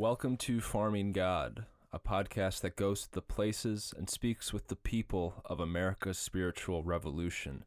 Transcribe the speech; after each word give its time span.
Welcome 0.00 0.36
to 0.36 0.60
Farming 0.60 1.10
God, 1.10 1.66
a 1.92 1.98
podcast 1.98 2.60
that 2.60 2.76
goes 2.76 3.02
to 3.02 3.10
the 3.10 3.20
places 3.20 3.92
and 3.98 4.08
speaks 4.08 4.52
with 4.52 4.68
the 4.68 4.76
people 4.76 5.42
of 5.44 5.58
America's 5.58 6.18
spiritual 6.18 6.84
revolution, 6.84 7.64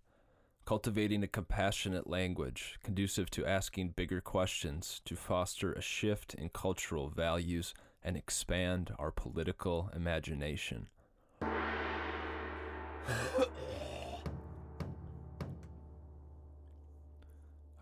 cultivating 0.63 1.23
a 1.23 1.27
compassionate 1.27 2.09
language 2.09 2.79
conducive 2.83 3.29
to 3.31 3.45
asking 3.45 3.95
bigger 3.97 4.21
questions 4.21 5.01
to 5.03 5.17
foster 5.17 5.73
a 5.73 5.81
shift 5.81 6.33
in 6.33 6.47
cultural 6.47 7.09
values 7.09 7.73
and 8.01 8.15
expand 8.15 8.93
our 8.97 9.11
political 9.11 9.89
imagination. 9.93 10.87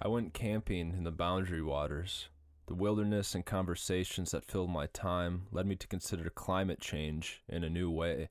I 0.01 0.07
went 0.07 0.33
camping 0.33 0.95
in 0.97 1.03
the 1.03 1.11
boundary 1.11 1.61
waters. 1.61 2.29
The 2.69 2.75
wilderness 2.75 3.33
and 3.33 3.43
conversations 3.43 4.29
that 4.29 4.45
filled 4.45 4.69
my 4.69 4.85
time 4.85 5.47
led 5.51 5.65
me 5.65 5.75
to 5.77 5.87
consider 5.87 6.29
climate 6.29 6.79
change 6.79 7.41
in 7.49 7.63
a 7.63 7.69
new 7.69 7.89
way. 7.89 8.29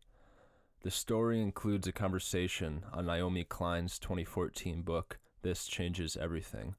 The 0.83 0.93
story 0.93 1.43
includes 1.43 1.89
a 1.89 1.93
conversation 1.93 2.85
on 2.93 3.07
Naomi 3.07 3.43
Klein's 3.43 3.99
2014 3.99 4.83
book, 4.83 5.19
This 5.43 5.67
Changes 5.67 6.17
Everything. 6.17 6.77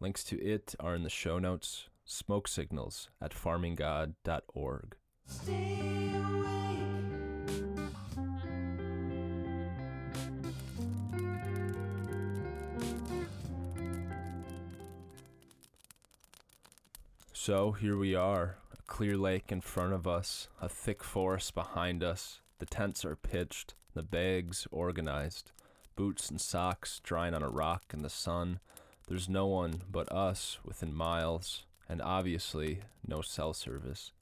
Links 0.00 0.22
to 0.24 0.38
it 0.44 0.74
are 0.78 0.94
in 0.94 1.02
the 1.02 1.08
show 1.08 1.38
notes. 1.38 1.88
Smoke 2.04 2.46
signals 2.46 3.08
at 3.22 3.32
farminggod.org. 3.32 4.94
Stay 5.24 6.12
awake. 6.14 6.91
So 17.44 17.72
here 17.72 17.96
we 17.96 18.14
are, 18.14 18.58
a 18.72 18.80
clear 18.86 19.16
lake 19.16 19.50
in 19.50 19.62
front 19.62 19.92
of 19.94 20.06
us, 20.06 20.46
a 20.60 20.68
thick 20.68 21.02
forest 21.02 21.56
behind 21.56 22.04
us. 22.04 22.40
The 22.60 22.66
tents 22.66 23.04
are 23.04 23.16
pitched, 23.16 23.74
the 23.94 24.04
bags 24.04 24.68
organized, 24.70 25.50
boots 25.96 26.30
and 26.30 26.40
socks 26.40 27.00
drying 27.02 27.34
on 27.34 27.42
a 27.42 27.48
rock 27.48 27.86
in 27.92 28.02
the 28.02 28.08
sun. 28.08 28.60
There's 29.08 29.28
no 29.28 29.48
one 29.48 29.82
but 29.90 30.12
us 30.12 30.60
within 30.64 30.94
miles, 30.94 31.66
and 31.88 32.00
obviously 32.00 32.82
no 33.04 33.22
cell 33.22 33.54
service. 33.54 34.12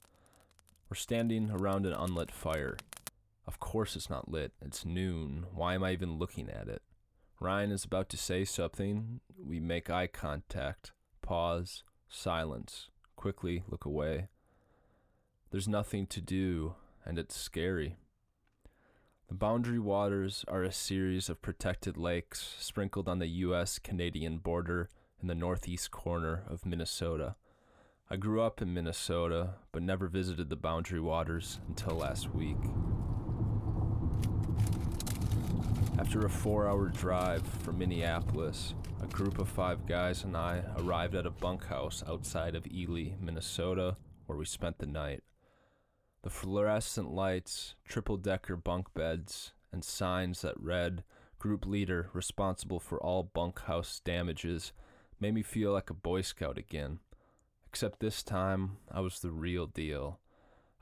We're 0.89 0.95
standing 0.95 1.51
around 1.51 1.85
an 1.85 1.93
unlit 1.93 2.31
fire. 2.31 2.75
Of 3.45 3.59
course 3.59 3.95
it's 3.95 4.09
not 4.09 4.31
lit. 4.31 4.53
It's 4.65 4.83
noon. 4.83 5.45
Why 5.53 5.75
am 5.75 5.83
I 5.83 5.91
even 5.91 6.17
looking 6.17 6.49
at 6.49 6.67
it? 6.67 6.81
Ryan 7.39 7.69
is 7.69 7.85
about 7.85 8.09
to 8.09 8.17
say 8.17 8.45
something. 8.45 9.19
We 9.37 9.59
make 9.59 9.91
eye 9.91 10.07
contact. 10.07 10.91
Pause. 11.21 11.83
Silence 12.09 12.89
quickly 13.21 13.61
look 13.69 13.85
away. 13.85 14.29
There's 15.51 15.67
nothing 15.67 16.07
to 16.07 16.19
do, 16.19 16.73
and 17.05 17.19
it's 17.19 17.37
scary. 17.37 17.97
The 19.27 19.35
Boundary 19.35 19.77
Waters 19.77 20.43
are 20.47 20.63
a 20.63 20.71
series 20.71 21.29
of 21.29 21.39
protected 21.39 21.97
lakes 21.97 22.55
sprinkled 22.57 23.07
on 23.07 23.19
the 23.19 23.27
US 23.27 23.77
Canadian 23.77 24.39
border 24.39 24.89
in 25.21 25.27
the 25.27 25.35
northeast 25.35 25.91
corner 25.91 26.41
of 26.49 26.65
Minnesota. 26.65 27.35
I 28.09 28.15
grew 28.15 28.41
up 28.41 28.59
in 28.59 28.73
Minnesota, 28.73 29.51
but 29.71 29.83
never 29.83 30.07
visited 30.07 30.49
the 30.49 30.55
Boundary 30.55 30.99
Waters 30.99 31.59
until 31.67 31.97
last 31.97 32.33
week. 32.33 32.57
After 35.99 36.25
a 36.25 36.29
four 36.29 36.67
hour 36.67 36.87
drive 36.87 37.45
from 37.45 37.77
Minneapolis, 37.77 38.73
a 39.01 39.07
group 39.07 39.39
of 39.39 39.49
five 39.49 39.87
guys 39.87 40.23
and 40.23 40.37
I 40.37 40.61
arrived 40.77 41.15
at 41.15 41.25
a 41.25 41.31
bunkhouse 41.31 42.03
outside 42.07 42.55
of 42.55 42.67
Ely, 42.67 43.13
Minnesota, 43.19 43.97
where 44.27 44.37
we 44.37 44.45
spent 44.45 44.77
the 44.77 44.85
night. 44.85 45.23
The 46.21 46.29
fluorescent 46.29 47.11
lights, 47.11 47.73
triple 47.87 48.17
decker 48.17 48.55
bunk 48.55 48.93
beds, 48.93 49.53
and 49.71 49.83
signs 49.83 50.41
that 50.41 50.59
read, 50.59 51.03
Group 51.39 51.65
leader 51.65 52.11
responsible 52.13 52.79
for 52.79 53.01
all 53.01 53.23
bunkhouse 53.23 53.99
damages, 53.99 54.71
made 55.19 55.33
me 55.33 55.41
feel 55.41 55.71
like 55.71 55.89
a 55.89 55.95
Boy 55.95 56.21
Scout 56.21 56.59
again. 56.59 56.99
Except 57.65 57.99
this 57.99 58.21
time, 58.21 58.77
I 58.91 58.99
was 58.99 59.19
the 59.19 59.31
real 59.31 59.65
deal. 59.65 60.19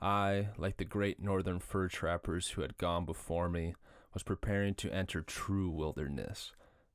I, 0.01 0.49
like 0.57 0.75
the 0.75 0.83
great 0.83 1.21
northern 1.21 1.59
fur 1.59 1.87
trappers 1.87 2.49
who 2.49 2.61
had 2.63 2.77
gone 2.77 3.05
before 3.05 3.47
me, 3.47 3.75
was 4.13 4.23
preparing 4.23 4.75
to 4.75 4.93
enter 4.93 5.21
true 5.21 5.69
wilderness 5.69 6.51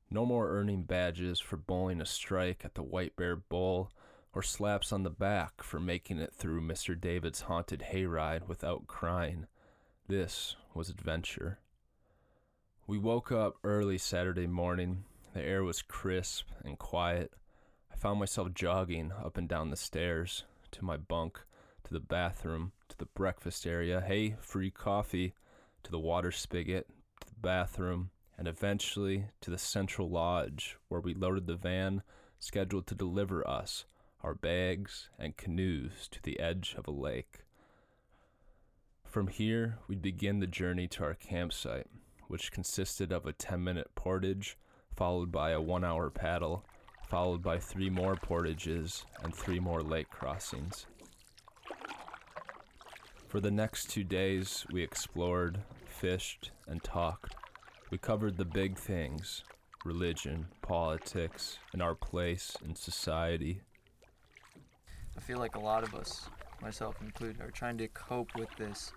no 0.09 0.25
more 0.25 0.49
earning 0.49 0.83
badges 0.83 1.39
for 1.39 1.57
bowling 1.57 2.01
a 2.01 2.05
strike 2.05 2.63
at 2.63 2.75
the 2.75 2.83
White 2.83 3.15
Bear 3.15 3.35
Bowl 3.35 3.91
or 4.33 4.43
slaps 4.43 4.91
on 4.91 5.03
the 5.03 5.09
back 5.09 5.63
for 5.63 5.79
making 5.79 6.19
it 6.19 6.33
through 6.33 6.61
Mr. 6.61 6.99
David's 6.99 7.41
haunted 7.41 7.85
hayride 7.91 8.47
without 8.47 8.87
crying. 8.87 9.47
This 10.07 10.55
was 10.73 10.89
adventure. 10.89 11.59
We 12.85 12.97
woke 12.97 13.31
up 13.31 13.55
early 13.63 13.97
Saturday 13.97 14.45
morning. 14.45 15.05
The 15.33 15.41
air 15.41 15.63
was 15.63 15.81
crisp 15.81 16.47
and 16.63 16.77
quiet. 16.77 17.33
I 17.91 17.95
found 17.95 18.19
myself 18.19 18.53
jogging 18.53 19.11
up 19.11 19.37
and 19.37 19.47
down 19.49 19.69
the 19.69 19.77
stairs 19.77 20.43
to 20.71 20.85
my 20.85 20.97
bunk, 20.97 21.39
to 21.85 21.93
the 21.93 21.99
bathroom, 21.99 22.73
to 22.89 22.97
the 22.97 23.05
breakfast 23.05 23.65
area. 23.65 24.01
Hey, 24.01 24.35
free 24.39 24.69
coffee. 24.69 25.33
To 25.83 25.91
the 25.91 25.99
water 25.99 26.31
spigot, 26.31 26.87
to 27.21 27.27
the 27.27 27.39
bathroom, 27.39 28.09
and 28.37 28.47
eventually 28.47 29.25
to 29.41 29.49
the 29.49 29.57
central 29.57 30.09
lodge 30.09 30.77
where 30.87 31.01
we 31.01 31.13
loaded 31.13 31.47
the 31.47 31.55
van 31.55 32.01
scheduled 32.39 32.85
to 32.87 32.95
deliver 32.95 33.47
us, 33.47 33.85
our 34.21 34.35
bags, 34.35 35.09
and 35.17 35.37
canoes 35.37 36.07
to 36.11 36.21
the 36.21 36.39
edge 36.39 36.75
of 36.77 36.87
a 36.87 36.91
lake. 36.91 37.39
From 39.03 39.27
here, 39.27 39.77
we'd 39.87 40.01
begin 40.01 40.39
the 40.39 40.47
journey 40.47 40.87
to 40.89 41.03
our 41.03 41.13
campsite, 41.13 41.87
which 42.27 42.51
consisted 42.51 43.11
of 43.11 43.25
a 43.25 43.33
10 43.33 43.63
minute 43.63 43.91
portage, 43.95 44.57
followed 44.95 45.31
by 45.31 45.51
a 45.51 45.61
one 45.61 45.83
hour 45.83 46.09
paddle, 46.09 46.65
followed 47.07 47.41
by 47.41 47.57
three 47.57 47.89
more 47.89 48.15
portages 48.15 49.05
and 49.23 49.33
three 49.33 49.59
more 49.59 49.81
lake 49.81 50.09
crossings. 50.09 50.85
For 53.27 53.39
the 53.39 53.51
next 53.51 53.89
two 53.89 54.03
days, 54.03 54.65
we 54.71 54.83
explored, 54.83 55.59
fished, 55.87 56.51
and 56.67 56.83
talked 56.83 57.35
we 57.91 57.97
covered 57.97 58.37
the 58.37 58.45
big 58.45 58.77
things 58.77 59.43
religion, 59.83 60.47
politics, 60.63 61.59
and 61.71 61.81
our 61.81 61.93
place 61.93 62.57
in 62.65 62.75
society. 62.75 63.61
I 65.15 65.21
feel 65.21 65.37
like 65.37 65.55
a 65.55 65.59
lot 65.59 65.83
of 65.83 65.93
us, 65.93 66.27
myself 66.59 66.95
included, 67.01 67.39
are 67.39 67.51
trying 67.51 67.77
to 67.77 67.87
cope 67.89 68.35
with 68.35 68.49
this 68.57 68.91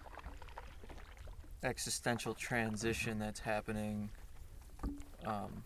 existential 1.63 2.33
transition 2.33 3.19
that's 3.19 3.41
happening 3.41 4.09
um, 5.27 5.63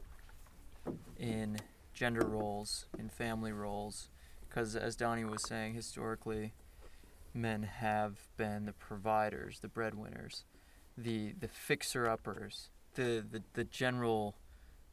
in 1.19 1.57
gender 1.95 2.27
roles, 2.27 2.87
in 2.99 3.09
family 3.09 3.53
roles. 3.53 4.09
Because, 4.49 4.75
as 4.75 4.97
Donnie 4.97 5.25
was 5.25 5.47
saying, 5.47 5.75
historically, 5.75 6.53
men 7.33 7.63
have 7.63 8.19
been 8.37 8.67
the 8.67 8.73
providers, 8.73 9.61
the 9.61 9.69
breadwinners, 9.69 10.45
the, 10.99 11.33
the 11.39 11.49
fixer 11.49 12.09
uppers, 12.09 12.69
the 12.95 13.25
the, 13.29 13.43
the 13.55 13.65
general 13.65 14.37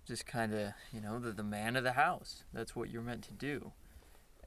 just 0.07 0.25
kind 0.25 0.53
of 0.53 0.73
you 0.91 1.01
know 1.01 1.19
the, 1.19 1.31
the 1.31 1.43
man 1.43 1.75
of 1.75 1.83
the 1.83 1.93
house. 1.93 2.43
That's 2.53 2.75
what 2.75 2.89
you're 2.89 3.01
meant 3.01 3.23
to 3.25 3.33
do. 3.33 3.71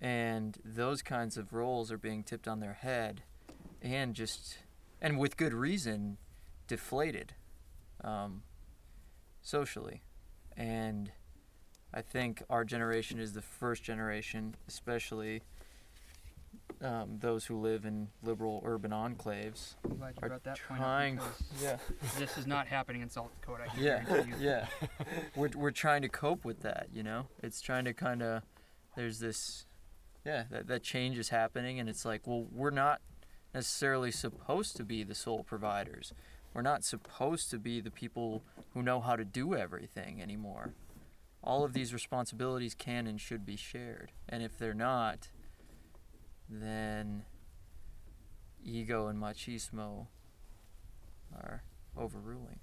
And 0.01 0.59
those 0.65 1.01
kinds 1.03 1.37
of 1.37 1.53
roles 1.53 1.93
are 1.93 1.99
being 1.99 2.25
tipped 2.25 2.49
on 2.49 2.61
their 2.61 2.73
head 2.73 3.23
and 3.81 4.15
just 4.15 4.59
and 5.01 5.19
with 5.19 5.37
good 5.37 5.55
reason 5.55 6.19
deflated 6.67 7.35
um, 8.03 8.43
socially. 9.41 10.03
And 10.57 11.13
i 11.95 12.01
think 12.01 12.43
our 12.49 12.65
generation 12.65 13.19
is 13.19 13.33
the 13.33 13.43
first 13.43 13.83
generation 13.83 14.55
especially 14.67 15.43
um, 16.83 17.19
those 17.21 17.47
who 17.47 17.59
live 17.61 17.85
in 17.85 18.09
liberal 18.23 18.61
urban 18.65 18.91
enclaves 18.91 19.77
I'm 19.85 19.97
glad 19.97 20.15
you 20.17 20.19
are 20.23 20.29
brought 20.29 20.45
that 20.45 20.57
trying. 20.57 21.17
point 21.17 21.29
up 21.29 21.39
because 21.39 21.63
Yeah, 21.63 21.77
this 22.19 22.37
is 22.37 22.47
not 22.47 22.67
happening 22.67 23.03
in 23.03 23.09
South 23.11 23.31
Dakota. 23.41 23.65
I 23.71 23.75
can 23.75 23.85
yeah, 23.85 24.25
you. 24.25 24.35
yeah. 24.41 24.67
We're 25.37 25.51
we're 25.55 25.71
trying 25.71 26.03
to 26.03 26.09
cope 26.09 26.45
with 26.45 26.61
that. 26.63 26.89
You 26.93 27.03
know, 27.03 27.27
it's 27.43 27.61
trying 27.61 27.85
to 27.85 27.95
kind 27.95 28.23
of. 28.23 28.43
There's 28.97 29.21
this, 29.21 29.65
yeah, 30.27 30.45
that 30.51 30.67
that 30.67 30.83
change 30.83 31.17
is 31.19 31.31
happening, 31.31 31.81
and 31.81 31.89
it's 31.89 32.05
like, 32.05 32.27
well, 32.27 32.47
we're 32.53 32.71
not 32.71 33.01
necessarily 33.55 34.11
supposed 34.11 34.77
to 34.77 34.85
be 34.85 35.03
the 35.03 35.15
sole 35.15 35.43
providers. 35.45 36.13
We're 36.53 36.63
not 36.63 36.85
supposed 36.85 37.51
to 37.51 37.59
be 37.59 37.81
the 37.81 37.91
people 37.91 38.43
who 38.75 38.83
know 38.83 39.01
how 39.01 39.17
to 39.17 39.25
do 39.25 39.55
everything 39.55 40.21
anymore. 40.21 40.75
All 41.43 41.65
of 41.65 41.73
these 41.73 41.95
responsibilities 41.95 42.75
can 42.75 43.07
and 43.07 43.19
should 43.21 43.47
be 43.47 43.57
shared, 43.57 44.13
and 44.29 44.43
if 44.43 44.59
they're 44.59 44.75
not, 44.75 45.29
then 46.49 47.25
ego 48.65 49.09
and 49.09 49.19
machismo 49.21 50.07
are 51.35 51.63
overruling. 51.97 52.61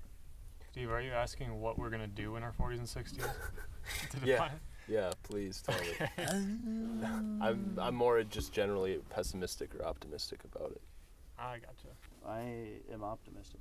Steve, 0.72 0.92
are 0.92 1.02
you 1.02 1.12
asking 1.12 1.60
what 1.60 1.78
we're 1.80 1.90
gonna 1.90 2.08
do 2.08 2.36
in 2.36 2.44
our 2.44 2.52
40s 2.54 2.78
and 2.78 2.88
60s? 2.88 3.28
Yeah. 4.24 4.50
Yeah, 4.88 5.12
please 5.24 5.62
tell 5.62 5.80
me. 5.80 6.26
I'm 7.42 7.78
I'm 7.80 7.96
more 7.96 8.24
just 8.24 8.52
generally 8.54 9.00
pessimistic 9.10 9.74
or 9.76 9.84
optimistic 9.86 10.42
about 10.44 10.72
it. 10.72 10.82
I 11.40 11.58
gotcha. 11.58 11.88
I 12.28 12.80
am 12.94 13.04
optimistic. 13.04 13.60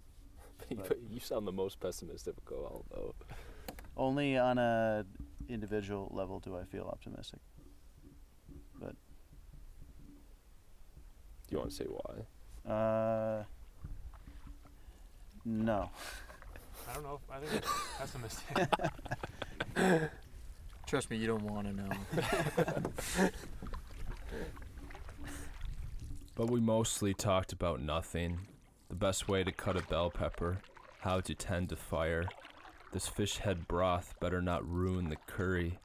you, 0.70 0.76
But- 0.76 0.98
you 1.10 1.18
sound 1.20 1.46
the 1.46 1.52
most 1.52 1.80
pessimistic 1.80 2.34
of 2.50 2.56
all, 2.58 2.84
though. 2.90 3.14
Only 3.96 4.36
on 4.38 4.58
a 4.58 5.04
individual 5.48 6.10
level 6.14 6.38
do 6.38 6.56
I 6.56 6.64
feel 6.64 6.84
optimistic. 6.86 7.40
Do 8.80 8.92
you 11.50 11.58
want 11.58 11.70
to 11.70 11.76
say 11.76 11.86
why? 11.86 12.26
Uh, 12.70 13.44
no. 15.44 15.90
I 16.88 16.94
don't 16.94 17.02
know. 17.02 17.18
If, 17.22 17.30
I 17.30 17.38
think 17.38 17.52
it's 17.62 17.72
pessimistic. 17.98 18.68
Trust 20.86 21.10
me, 21.10 21.16
you 21.16 21.26
don't 21.26 21.44
want 21.44 21.66
to 21.66 21.72
know. 21.74 21.90
But 26.38 26.50
we 26.50 26.60
mostly 26.60 27.14
talked 27.14 27.52
about 27.52 27.82
nothing. 27.82 28.38
The 28.88 28.94
best 28.94 29.26
way 29.26 29.42
to 29.42 29.50
cut 29.50 29.76
a 29.76 29.82
bell 29.82 30.08
pepper, 30.08 30.60
how 31.00 31.18
to 31.18 31.34
tend 31.34 31.68
to 31.70 31.76
fire. 31.76 32.28
This 32.92 33.08
fish 33.08 33.38
head 33.38 33.66
broth 33.66 34.14
better 34.20 34.40
not 34.40 34.64
ruin 34.64 35.08
the 35.08 35.16
curry. 35.26 35.80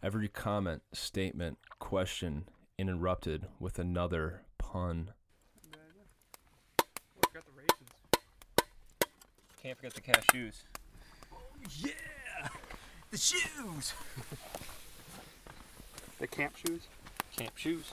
Every 0.00 0.28
comment, 0.28 0.82
statement, 0.92 1.58
question 1.80 2.44
interrupted 2.78 3.48
with 3.58 3.80
another 3.80 4.42
pun. 4.60 5.10
Oh, 5.72 7.30
got 7.34 7.44
the 7.44 7.52
raisins. 7.56 7.90
Can't 9.62 9.76
forget 9.76 9.94
the 9.94 10.00
cashews. 10.00 10.62
Oh, 11.32 11.38
yeah! 11.78 12.48
The 13.10 13.16
shoes. 13.16 13.92
the 16.18 16.26
camp 16.26 16.56
shoes. 16.56 16.82
Camp 17.36 17.56
shoes. 17.56 17.92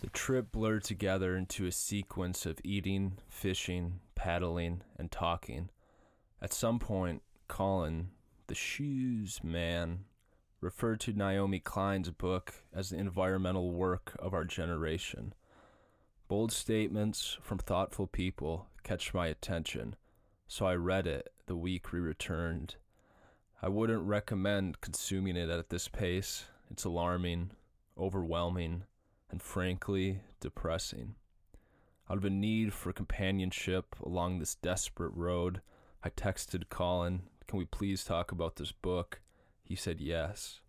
The 0.00 0.10
trip 0.10 0.52
blurred 0.52 0.84
together 0.84 1.34
into 1.34 1.66
a 1.66 1.72
sequence 1.72 2.44
of 2.44 2.58
eating, 2.62 3.18
fishing, 3.28 4.00
paddling, 4.14 4.82
and 4.98 5.10
talking. 5.10 5.70
At 6.42 6.52
some 6.52 6.78
point, 6.78 7.22
Colin, 7.48 8.08
the 8.46 8.54
shoes 8.54 9.40
man, 9.42 10.04
referred 10.64 10.98
to 10.98 11.12
Naomi 11.12 11.60
Klein's 11.60 12.08
book 12.08 12.54
as 12.74 12.88
the 12.88 12.96
environmental 12.96 13.70
work 13.70 14.16
of 14.18 14.32
our 14.32 14.46
generation. 14.46 15.34
Bold 16.26 16.52
statements 16.52 17.36
from 17.42 17.58
thoughtful 17.58 18.06
people 18.06 18.68
catch 18.82 19.12
my 19.12 19.26
attention, 19.26 19.94
so 20.48 20.64
I 20.64 20.74
read 20.76 21.06
it 21.06 21.28
the 21.44 21.54
week 21.54 21.92
we 21.92 22.00
returned. 22.00 22.76
I 23.60 23.68
wouldn't 23.68 24.04
recommend 24.04 24.80
consuming 24.80 25.36
it 25.36 25.50
at 25.50 25.68
this 25.68 25.86
pace. 25.86 26.46
It's 26.70 26.84
alarming, 26.84 27.50
overwhelming, 27.98 28.84
and 29.30 29.42
frankly 29.42 30.20
depressing. 30.40 31.14
Out 32.08 32.16
of 32.16 32.24
a 32.24 32.30
need 32.30 32.72
for 32.72 32.90
companionship 32.94 33.96
along 34.02 34.38
this 34.38 34.54
desperate 34.54 35.12
road, 35.14 35.60
I 36.02 36.08
texted 36.08 36.70
Colin, 36.70 37.24
Can 37.46 37.58
we 37.58 37.66
please 37.66 38.02
talk 38.02 38.32
about 38.32 38.56
this 38.56 38.72
book? 38.72 39.20
He 39.64 39.74
said 39.74 40.00
yes. 40.00 40.60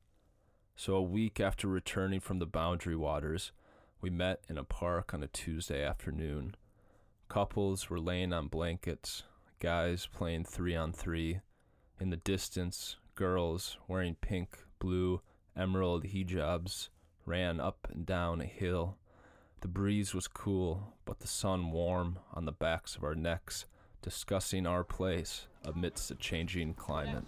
So, 0.76 0.96
a 0.96 1.02
week 1.02 1.40
after 1.40 1.68
returning 1.68 2.20
from 2.20 2.40
the 2.40 2.46
Boundary 2.46 2.96
Waters, 2.96 3.52
we 4.02 4.10
met 4.10 4.42
in 4.50 4.58
a 4.58 4.64
park 4.64 5.14
on 5.14 5.24
a 5.24 5.28
Tuesday 5.28 5.84
afternoon. 5.84 6.56
Couples 7.28 7.90
were 7.90 8.00
laying 8.00 8.34
on 8.34 8.48
blankets, 8.48 9.24
guys 9.60 10.08
playing 10.08 10.46
three 10.46 10.76
on 10.76 10.94
three. 10.94 11.40
In 12.00 12.10
the 12.10 12.18
distance, 12.18 12.98
girls 13.16 13.78
wearing 13.88 14.16
pink, 14.16 14.58
blue, 14.80 15.22
emerald 15.58 16.06
hijabs 16.06 16.90
ran 17.26 17.60
up 17.60 17.88
and 17.92 18.06
down 18.06 18.42
a 18.42 18.46
hill. 18.46 18.98
The 19.62 19.68
breeze 19.68 20.14
was 20.14 20.28
cool, 20.28 20.94
but 21.06 21.20
the 21.20 21.28
sun 21.28 21.72
warm 21.72 22.20
on 22.34 22.46
the 22.46 22.52
backs 22.52 22.96
of 22.96 23.04
our 23.04 23.16
necks, 23.16 23.66
discussing 24.02 24.68
our 24.68 24.84
place 24.84 25.48
amidst 25.64 26.12
a 26.12 26.16
changing 26.16 26.76
climate. 26.76 27.24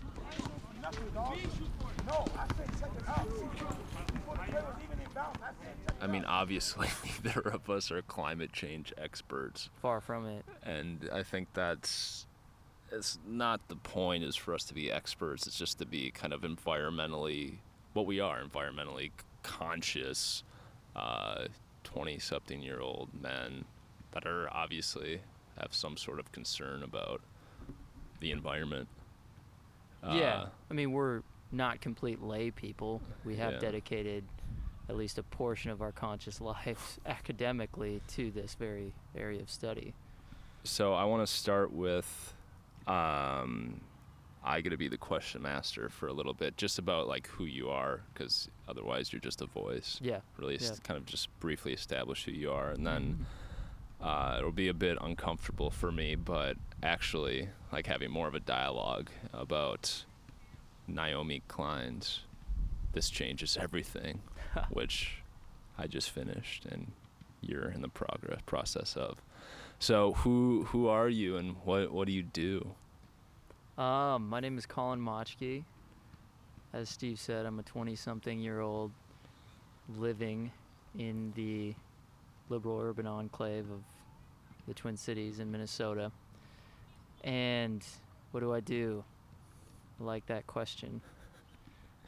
I 5.99 6.07
mean, 6.07 6.23
obviously, 6.25 6.87
neither 7.23 7.41
of 7.41 7.69
us 7.69 7.91
are 7.91 8.01
climate 8.01 8.53
change 8.53 8.93
experts, 8.97 9.69
Far 9.81 9.99
from 9.99 10.25
it. 10.25 10.45
and 10.63 11.09
I 11.11 11.23
think 11.23 11.49
that's 11.53 12.25
it's 12.91 13.19
not 13.27 13.67
the 13.67 13.75
point 13.75 14.23
is 14.23 14.35
for 14.37 14.53
us 14.53 14.63
to 14.65 14.73
be 14.73 14.89
experts. 14.91 15.45
It's 15.45 15.57
just 15.57 15.79
to 15.79 15.85
be 15.85 16.11
kind 16.11 16.31
of 16.33 16.41
environmentally 16.41 17.55
what 17.93 18.05
we 18.05 18.19
are 18.19 18.41
environmentally 18.41 19.11
conscious 19.43 20.43
uh, 20.95 21.47
20 21.83 22.19
something 22.19 22.61
year 22.61 22.79
old 22.79 23.09
men 23.19 23.65
that 24.11 24.25
are 24.25 24.47
obviously 24.53 25.21
have 25.59 25.73
some 25.73 25.97
sort 25.97 26.19
of 26.19 26.31
concern 26.31 26.83
about 26.83 27.21
the 28.19 28.31
environment 28.31 28.87
yeah, 30.03 30.09
Uh, 30.43 30.49
I 30.69 30.73
mean 30.73 30.91
we're 30.91 31.21
not 31.51 31.79
complete 31.81 32.21
lay 32.21 32.51
people. 32.51 33.01
We 33.25 33.35
have 33.37 33.53
Yeah. 33.53 33.59
dedicated 33.59 34.23
at 34.89 34.95
least 34.95 35.17
a 35.17 35.23
portion 35.23 35.71
of 35.71 35.81
our 35.81 35.91
conscious 35.91 36.39
lives 36.51 36.99
academically 37.05 38.01
to 38.09 38.31
this 38.31 38.55
very 38.55 38.93
area 39.15 39.41
of 39.41 39.49
study. 39.49 39.93
so 40.63 40.93
i 40.93 41.03
want 41.05 41.25
to 41.25 41.31
start 41.33 41.71
with 41.71 42.33
um, 42.87 43.79
i 44.43 44.61
get 44.61 44.69
to 44.71 44.77
be 44.77 44.87
the 44.87 44.97
question 44.97 45.41
master 45.41 45.89
for 45.89 46.07
a 46.07 46.13
little 46.13 46.33
bit 46.33 46.57
just 46.57 46.79
about 46.79 47.07
like 47.07 47.27
who 47.27 47.45
you 47.45 47.69
are 47.69 48.01
because 48.13 48.49
otherwise 48.67 49.11
you're 49.11 49.19
just 49.19 49.41
a 49.41 49.45
voice 49.45 49.99
Yeah. 50.01 50.19
really 50.37 50.57
Yeah. 50.59 50.71
kind 50.83 50.97
of 50.97 51.05
just 51.05 51.27
briefly 51.39 51.73
establish 51.73 52.25
who 52.25 52.31
you 52.31 52.51
are 52.51 52.71
and 52.71 52.85
then 52.85 53.25
uh, 54.01 54.35
it'll 54.37 54.51
be 54.51 54.67
a 54.67 54.73
bit 54.73 54.97
uncomfortable 55.01 55.69
for 55.69 55.91
me 55.91 56.15
but 56.15 56.55
actually 56.83 57.49
like 57.71 57.87
having 57.87 58.11
more 58.11 58.27
of 58.27 58.35
a 58.35 58.39
dialogue 58.39 59.09
about 59.33 60.05
naomi 60.87 61.41
klein's 61.47 62.21
this 62.93 63.09
changes 63.09 63.57
everything 63.59 64.21
which 64.69 65.23
i 65.77 65.87
just 65.87 66.09
finished 66.09 66.65
and 66.65 66.91
you're 67.41 67.69
in 67.69 67.81
the 67.81 67.89
progress 67.89 68.39
process 68.45 68.95
of 68.95 69.17
so 69.79 70.13
who 70.13 70.63
who 70.69 70.87
are 70.87 71.09
you 71.09 71.37
and 71.37 71.55
what 71.65 71.91
what 71.91 72.07
do 72.07 72.13
you 72.13 72.23
do 72.23 72.75
Um, 73.77 74.27
my 74.29 74.39
name 74.39 74.57
is 74.57 74.65
Colin 74.65 74.99
Motchke. 74.99 75.63
As 76.73 76.89
Steve 76.89 77.19
said, 77.19 77.45
I'm 77.45 77.59
a 77.59 77.63
20-something 77.63 78.39
year 78.39 78.59
old 78.59 78.91
living 79.97 80.51
in 80.97 81.31
the 81.35 81.75
liberal 82.49 82.79
urban 82.79 83.07
enclave 83.07 83.69
of 83.71 83.83
the 84.67 84.73
Twin 84.73 84.97
Cities 84.97 85.39
in 85.39 85.51
Minnesota. 85.51 86.11
And 87.23 87.83
what 88.31 88.41
do 88.41 88.53
I 88.53 88.59
do? 88.59 89.03
I 89.99 90.03
like 90.03 90.25
that 90.27 90.45
question, 90.47 91.01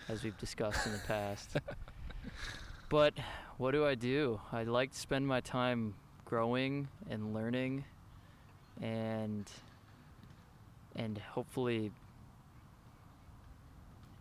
as 0.08 0.24
we've 0.24 0.38
discussed 0.38 0.86
in 0.86 0.94
the 0.94 1.00
past. 1.00 1.58
but 2.90 3.14
what 3.58 3.72
do 3.72 3.86
I 3.86 3.96
do? 3.96 4.40
I 4.52 4.64
like 4.64 4.92
to 4.92 5.00
spend 5.00 5.28
my 5.28 5.42
time 5.42 5.96
growing 6.26 6.88
and 7.10 7.34
learning 7.34 7.84
and 8.82 9.50
and 10.96 11.18
hopefully 11.18 11.92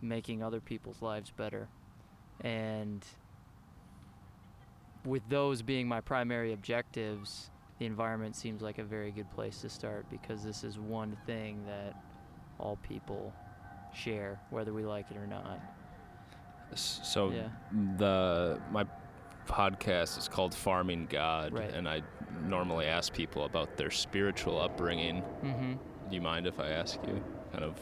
making 0.01 0.43
other 0.43 0.61
people's 0.61 1.03
lives 1.03 1.31
better. 1.31 1.69
And 2.41 3.05
with 5.09 5.23
those 5.29 5.63
being 5.63 5.89
my 5.89 6.01
primary 6.01 6.53
objectives, 6.53 7.51
the 7.79 7.87
environment 7.87 8.37
seems 8.37 8.61
like 8.63 8.79
a 8.79 8.85
very 8.85 9.11
good 9.11 9.31
place 9.31 9.61
to 9.63 9.69
start 9.69 10.07
because 10.11 10.43
this 10.45 10.65
is 10.65 10.79
one 10.79 11.17
thing 11.27 11.65
that 11.67 11.95
all 12.59 12.77
people 12.89 13.33
share, 13.95 14.39
whether 14.51 14.73
we 14.73 14.85
like 14.85 15.11
it 15.11 15.17
or 15.17 15.27
not. 15.27 15.61
So 16.75 17.31
Yeah. 17.31 17.49
the 17.97 18.61
my 18.71 18.85
podcast 19.47 20.19
is 20.19 20.29
called 20.29 20.55
farming 20.55 21.07
god 21.09 21.55
Right. 21.55 21.73
and 21.73 21.89
i 21.89 22.03
normally 22.47 22.85
ask 22.85 23.11
people 23.15 23.47
about 23.47 23.79
their 23.79 23.91
spiritual 23.91 24.61
upbringing 24.61 25.23
Mm-hmm. 25.43 25.73
do 26.11 26.15
you 26.15 26.21
mind 26.21 26.47
if 26.47 26.61
i 26.61 26.69
ask 26.69 26.99
you 27.07 27.19
kind 27.51 27.65
of 27.65 27.75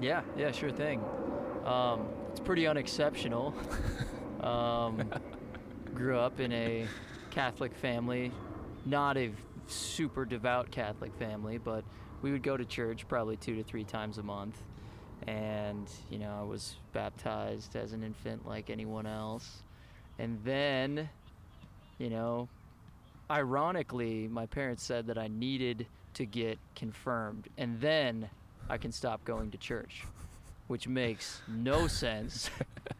Yeah, 0.00 0.22
yeah, 0.36 0.52
sure 0.52 0.70
thing. 0.70 1.02
Um, 1.64 2.06
it's 2.30 2.38
pretty 2.38 2.68
unexceptional. 2.68 3.52
um, 4.40 5.10
grew 5.98 6.18
up 6.18 6.38
in 6.38 6.52
a 6.52 6.86
Catholic 7.30 7.74
family, 7.74 8.30
not 8.86 9.16
a 9.16 9.32
super 9.66 10.24
devout 10.24 10.70
Catholic 10.70 11.12
family, 11.16 11.58
but 11.58 11.84
we 12.22 12.30
would 12.30 12.42
go 12.42 12.56
to 12.56 12.64
church 12.64 13.06
probably 13.08 13.36
two 13.36 13.56
to 13.56 13.64
three 13.64 13.84
times 13.84 14.18
a 14.18 14.22
month. 14.22 14.56
And, 15.26 15.90
you 16.08 16.18
know, 16.18 16.36
I 16.40 16.44
was 16.44 16.76
baptized 16.92 17.74
as 17.74 17.92
an 17.92 18.04
infant 18.04 18.46
like 18.46 18.70
anyone 18.70 19.06
else. 19.06 19.64
And 20.20 20.38
then, 20.44 21.08
you 21.98 22.10
know, 22.10 22.48
ironically, 23.30 24.28
my 24.28 24.46
parents 24.46 24.84
said 24.84 25.08
that 25.08 25.18
I 25.18 25.26
needed 25.26 25.86
to 26.14 26.24
get 26.24 26.58
confirmed. 26.76 27.48
And 27.58 27.80
then 27.80 28.30
I 28.70 28.78
can 28.78 28.92
stop 28.92 29.24
going 29.24 29.50
to 29.50 29.58
church. 29.58 30.04
which 30.68 30.86
makes 30.86 31.40
no 31.48 31.86
sense. 31.88 32.50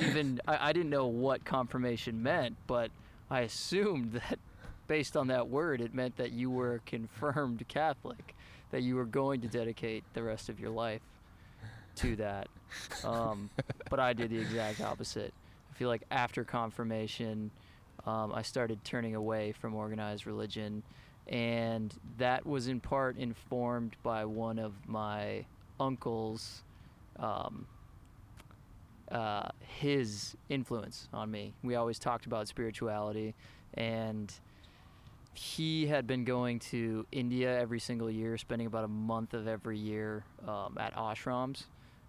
Even 0.00 0.40
I, 0.46 0.70
I 0.70 0.72
didn't 0.72 0.90
know 0.90 1.06
what 1.06 1.44
confirmation 1.44 2.22
meant, 2.22 2.56
but 2.66 2.90
I 3.30 3.40
assumed 3.40 4.12
that 4.12 4.38
based 4.86 5.16
on 5.16 5.28
that 5.28 5.48
word, 5.48 5.80
it 5.80 5.94
meant 5.94 6.16
that 6.16 6.32
you 6.32 6.50
were 6.50 6.74
a 6.74 6.78
confirmed 6.80 7.66
Catholic, 7.68 8.34
that 8.70 8.82
you 8.82 8.96
were 8.96 9.04
going 9.04 9.40
to 9.40 9.48
dedicate 9.48 10.04
the 10.14 10.22
rest 10.22 10.48
of 10.48 10.60
your 10.60 10.70
life 10.70 11.02
to 11.96 12.16
that. 12.16 12.48
Um, 13.04 13.50
but 13.88 14.00
I 14.00 14.12
did 14.12 14.30
the 14.30 14.38
exact 14.38 14.80
opposite. 14.80 15.32
I 15.70 15.74
feel 15.74 15.88
like 15.88 16.02
after 16.10 16.44
confirmation, 16.44 17.50
um, 18.06 18.32
I 18.34 18.42
started 18.42 18.84
turning 18.84 19.14
away 19.14 19.52
from 19.52 19.74
organized 19.74 20.26
religion, 20.26 20.82
and 21.28 21.94
that 22.18 22.44
was 22.44 22.68
in 22.68 22.80
part 22.80 23.16
informed 23.16 23.96
by 24.02 24.24
one 24.24 24.58
of 24.58 24.72
my 24.86 25.44
uncles. 25.80 26.62
Um, 27.18 27.66
uh, 29.10 29.48
his 29.60 30.36
influence 30.48 31.08
on 31.12 31.30
me. 31.30 31.54
We 31.62 31.74
always 31.74 31.98
talked 31.98 32.26
about 32.26 32.48
spirituality, 32.48 33.34
and 33.74 34.32
he 35.34 35.86
had 35.86 36.06
been 36.06 36.24
going 36.24 36.60
to 36.60 37.06
India 37.10 37.58
every 37.58 37.80
single 37.80 38.10
year, 38.10 38.38
spending 38.38 38.66
about 38.66 38.84
a 38.84 38.88
month 38.88 39.34
of 39.34 39.48
every 39.48 39.78
year 39.78 40.24
um, 40.46 40.76
at 40.78 40.94
ashrams, 40.94 41.64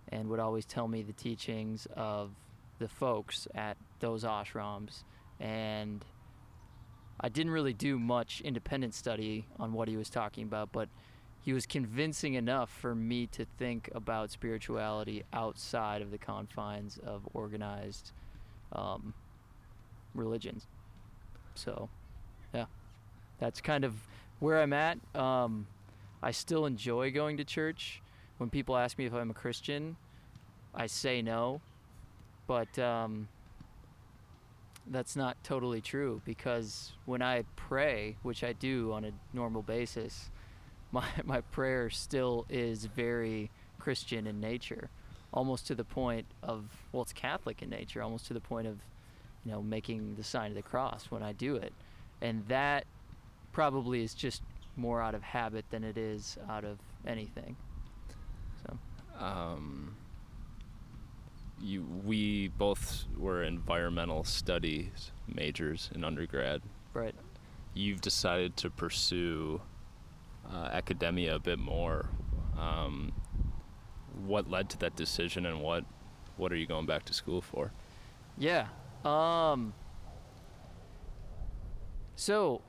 and 0.10 0.30
would 0.30 0.40
always 0.40 0.66
tell 0.66 0.88
me 0.88 1.02
the 1.02 1.14
teachings 1.14 1.88
of 1.96 2.32
the 2.80 2.88
folks 2.88 3.48
at 3.56 3.78
those 4.00 4.24
ashrams. 4.24 5.04
And 5.40 6.06
I 7.20 7.30
didn't 7.30 7.52
really 7.52 7.74
do 7.74 7.98
much 7.98 8.42
independent 8.42 8.94
study 8.94 9.48
on 9.60 9.74
what 9.74 9.88
he 9.88 9.98
was 9.98 10.10
talking 10.10 10.44
about, 10.44 10.72
but 10.72 10.90
he 11.46 11.54
was 11.54 11.68
convincing 11.68 12.34
enough 12.34 12.72
for 12.72 12.96
me 12.96 13.28
to 13.28 13.46
think 13.60 13.88
about 13.94 14.32
spirituality 14.32 15.24
outside 15.32 16.02
of 16.02 16.10
the 16.10 16.18
confines 16.18 16.98
of 17.06 17.22
organized 17.36 18.12
um, 18.72 19.14
religions. 20.16 20.66
So, 21.54 21.88
yeah, 22.52 22.66
that's 23.40 23.62
kind 23.62 23.84
of 23.84 23.94
where 24.40 24.60
I'm 24.60 24.74
at. 24.74 24.98
Um, 25.14 25.68
I 26.24 26.32
still 26.32 26.66
enjoy 26.66 27.12
going 27.12 27.38
to 27.38 27.44
church. 27.44 28.02
When 28.40 28.50
people 28.50 28.76
ask 28.76 28.98
me 28.98 29.06
if 29.06 29.14
I'm 29.14 29.30
a 29.30 29.36
Christian, 29.36 29.98
I 30.74 30.88
say 30.88 31.22
no, 31.22 31.62
but 32.48 32.78
um, 32.80 33.28
that's 34.88 35.16
not 35.16 35.38
totally 35.44 35.80
true 35.80 36.24
because 36.26 36.94
when 37.06 37.22
I 37.22 37.44
pray, 37.56 38.18
which 38.24 38.44
I 38.44 38.54
do 38.54 38.92
on 38.94 39.06
a 39.06 39.12
normal 39.32 39.62
basis, 39.62 40.32
my 40.96 41.06
my 41.26 41.42
prayer 41.42 41.90
still 41.90 42.46
is 42.50 42.86
very 42.86 43.52
Christian 43.80 44.26
in 44.26 44.40
nature, 44.40 44.90
almost 45.34 45.68
to 45.68 45.76
the 45.76 45.84
point 45.84 46.26
of 46.42 46.66
well, 46.92 47.04
it's 47.04 47.14
Catholic 47.14 47.62
in 47.62 47.70
nature, 47.70 48.02
almost 48.02 48.26
to 48.28 48.34
the 48.34 48.42
point 48.42 48.68
of 48.68 48.80
you 49.44 49.52
know 49.52 49.62
making 49.62 50.16
the 50.16 50.24
sign 50.24 50.50
of 50.52 50.56
the 50.56 50.64
cross 50.64 51.12
when 51.12 51.22
I 51.22 51.34
do 51.34 51.56
it, 51.56 51.74
and 52.22 52.48
that 52.48 52.86
probably 53.52 54.04
is 54.04 54.14
just 54.14 54.42
more 54.76 55.02
out 55.02 55.16
of 55.16 55.22
habit 55.24 55.66
than 55.70 55.84
it 55.84 55.98
is 55.98 56.38
out 56.50 56.66
of 56.66 56.80
anything. 57.06 57.56
So 58.66 58.78
Um, 59.24 59.96
you, 61.62 61.84
we 62.04 62.50
both 62.50 63.06
were 63.18 63.44
environmental 63.44 64.24
studies 64.26 65.12
majors 65.28 65.90
in 65.96 66.04
undergrad. 66.04 66.62
right. 66.94 67.16
You've 67.74 68.02
decided 68.02 68.56
to 68.58 68.70
pursue 68.70 69.62
uh, 70.52 70.70
academia 70.72 71.36
a 71.36 71.40
bit 71.40 71.60
more. 71.60 72.10
Um, 72.58 73.14
what 74.26 74.50
led 74.50 74.70
to 74.72 74.78
that 74.80 74.96
decision, 74.96 75.46
and 75.46 75.62
what 75.62 75.86
what 76.38 76.52
are 76.52 76.56
you 76.56 76.66
going 76.66 76.86
back 76.86 77.06
to 77.06 77.14
school 77.14 77.42
for? 77.42 77.72
Yeah. 78.38 78.68
Um 79.04 79.74
So, 82.16 82.62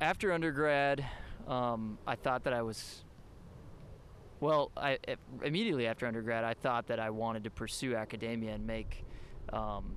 after 0.00 0.32
undergrad, 0.32 1.04
um, 1.48 1.98
I 2.06 2.14
thought 2.14 2.44
that 2.44 2.52
I 2.52 2.62
was 2.62 3.04
well, 4.40 4.70
I 4.76 4.98
immediately 5.42 5.86
after 5.86 6.06
undergrad, 6.06 6.44
I 6.44 6.54
thought 6.54 6.86
that 6.88 7.00
I 7.00 7.10
wanted 7.10 7.44
to 7.44 7.50
pursue 7.50 7.96
academia 7.96 8.52
and 8.52 8.66
make 8.66 9.04
um, 9.52 9.96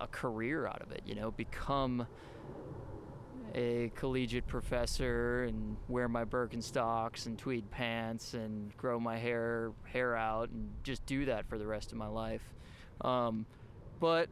a 0.00 0.06
career 0.06 0.66
out 0.66 0.82
of 0.82 0.92
it, 0.92 1.02
you 1.06 1.14
know, 1.14 1.30
become 1.30 2.06
a 3.54 3.90
collegiate 3.94 4.46
professor 4.46 5.44
and 5.44 5.76
wear 5.88 6.08
my 6.08 6.24
Birkenstocks 6.24 7.26
and 7.26 7.38
tweed 7.38 7.70
pants 7.70 8.34
and 8.34 8.74
grow 8.76 8.98
my 8.98 9.18
hair 9.18 9.72
hair 9.84 10.16
out 10.16 10.48
and 10.50 10.70
just 10.82 11.04
do 11.06 11.26
that 11.26 11.46
for 11.46 11.58
the 11.58 11.66
rest 11.66 11.92
of 11.92 11.98
my 11.98 12.06
life. 12.06 12.42
Um, 13.02 13.46
but 14.00 14.28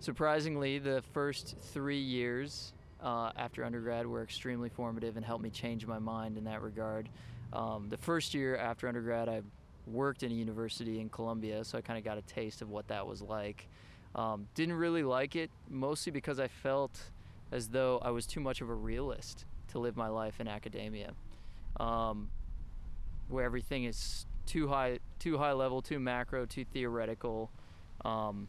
surprisingly, 0.00 0.78
the 0.78 1.02
first 1.12 1.56
three 1.72 2.00
years 2.00 2.72
uh, 3.02 3.30
after 3.36 3.64
undergrad 3.64 4.06
were 4.06 4.22
extremely 4.22 4.68
formative 4.68 5.16
and 5.16 5.24
helped 5.24 5.42
me 5.42 5.50
change 5.50 5.86
my 5.86 5.98
mind 5.98 6.36
in 6.36 6.44
that 6.44 6.62
regard. 6.62 7.08
Um, 7.52 7.88
the 7.88 7.96
first 7.96 8.34
year 8.34 8.56
after 8.56 8.86
undergrad, 8.88 9.28
I 9.28 9.42
worked 9.86 10.22
in 10.22 10.30
a 10.30 10.34
university 10.34 11.00
in 11.00 11.08
Columbia, 11.08 11.64
so 11.64 11.78
I 11.78 11.80
kind 11.80 11.98
of 11.98 12.04
got 12.04 12.18
a 12.18 12.22
taste 12.22 12.60
of 12.60 12.68
what 12.68 12.88
that 12.88 13.06
was 13.06 13.22
like. 13.22 13.68
Um, 14.14 14.48
didn't 14.54 14.74
really 14.74 15.02
like 15.02 15.36
it, 15.36 15.50
mostly 15.70 16.12
because 16.12 16.38
I 16.38 16.48
felt 16.48 16.98
as 17.50 17.68
though 17.68 17.98
I 18.02 18.10
was 18.10 18.26
too 18.26 18.40
much 18.40 18.60
of 18.60 18.68
a 18.68 18.74
realist 18.74 19.44
to 19.68 19.78
live 19.78 19.96
my 19.96 20.08
life 20.08 20.40
in 20.40 20.48
academia, 20.48 21.12
um, 21.78 22.30
where 23.28 23.44
everything 23.44 23.84
is 23.84 24.26
too 24.46 24.68
high, 24.68 24.98
too 25.18 25.38
high 25.38 25.52
level, 25.52 25.82
too 25.82 25.98
macro, 25.98 26.46
too 26.46 26.64
theoretical. 26.72 27.50
Um, 28.04 28.48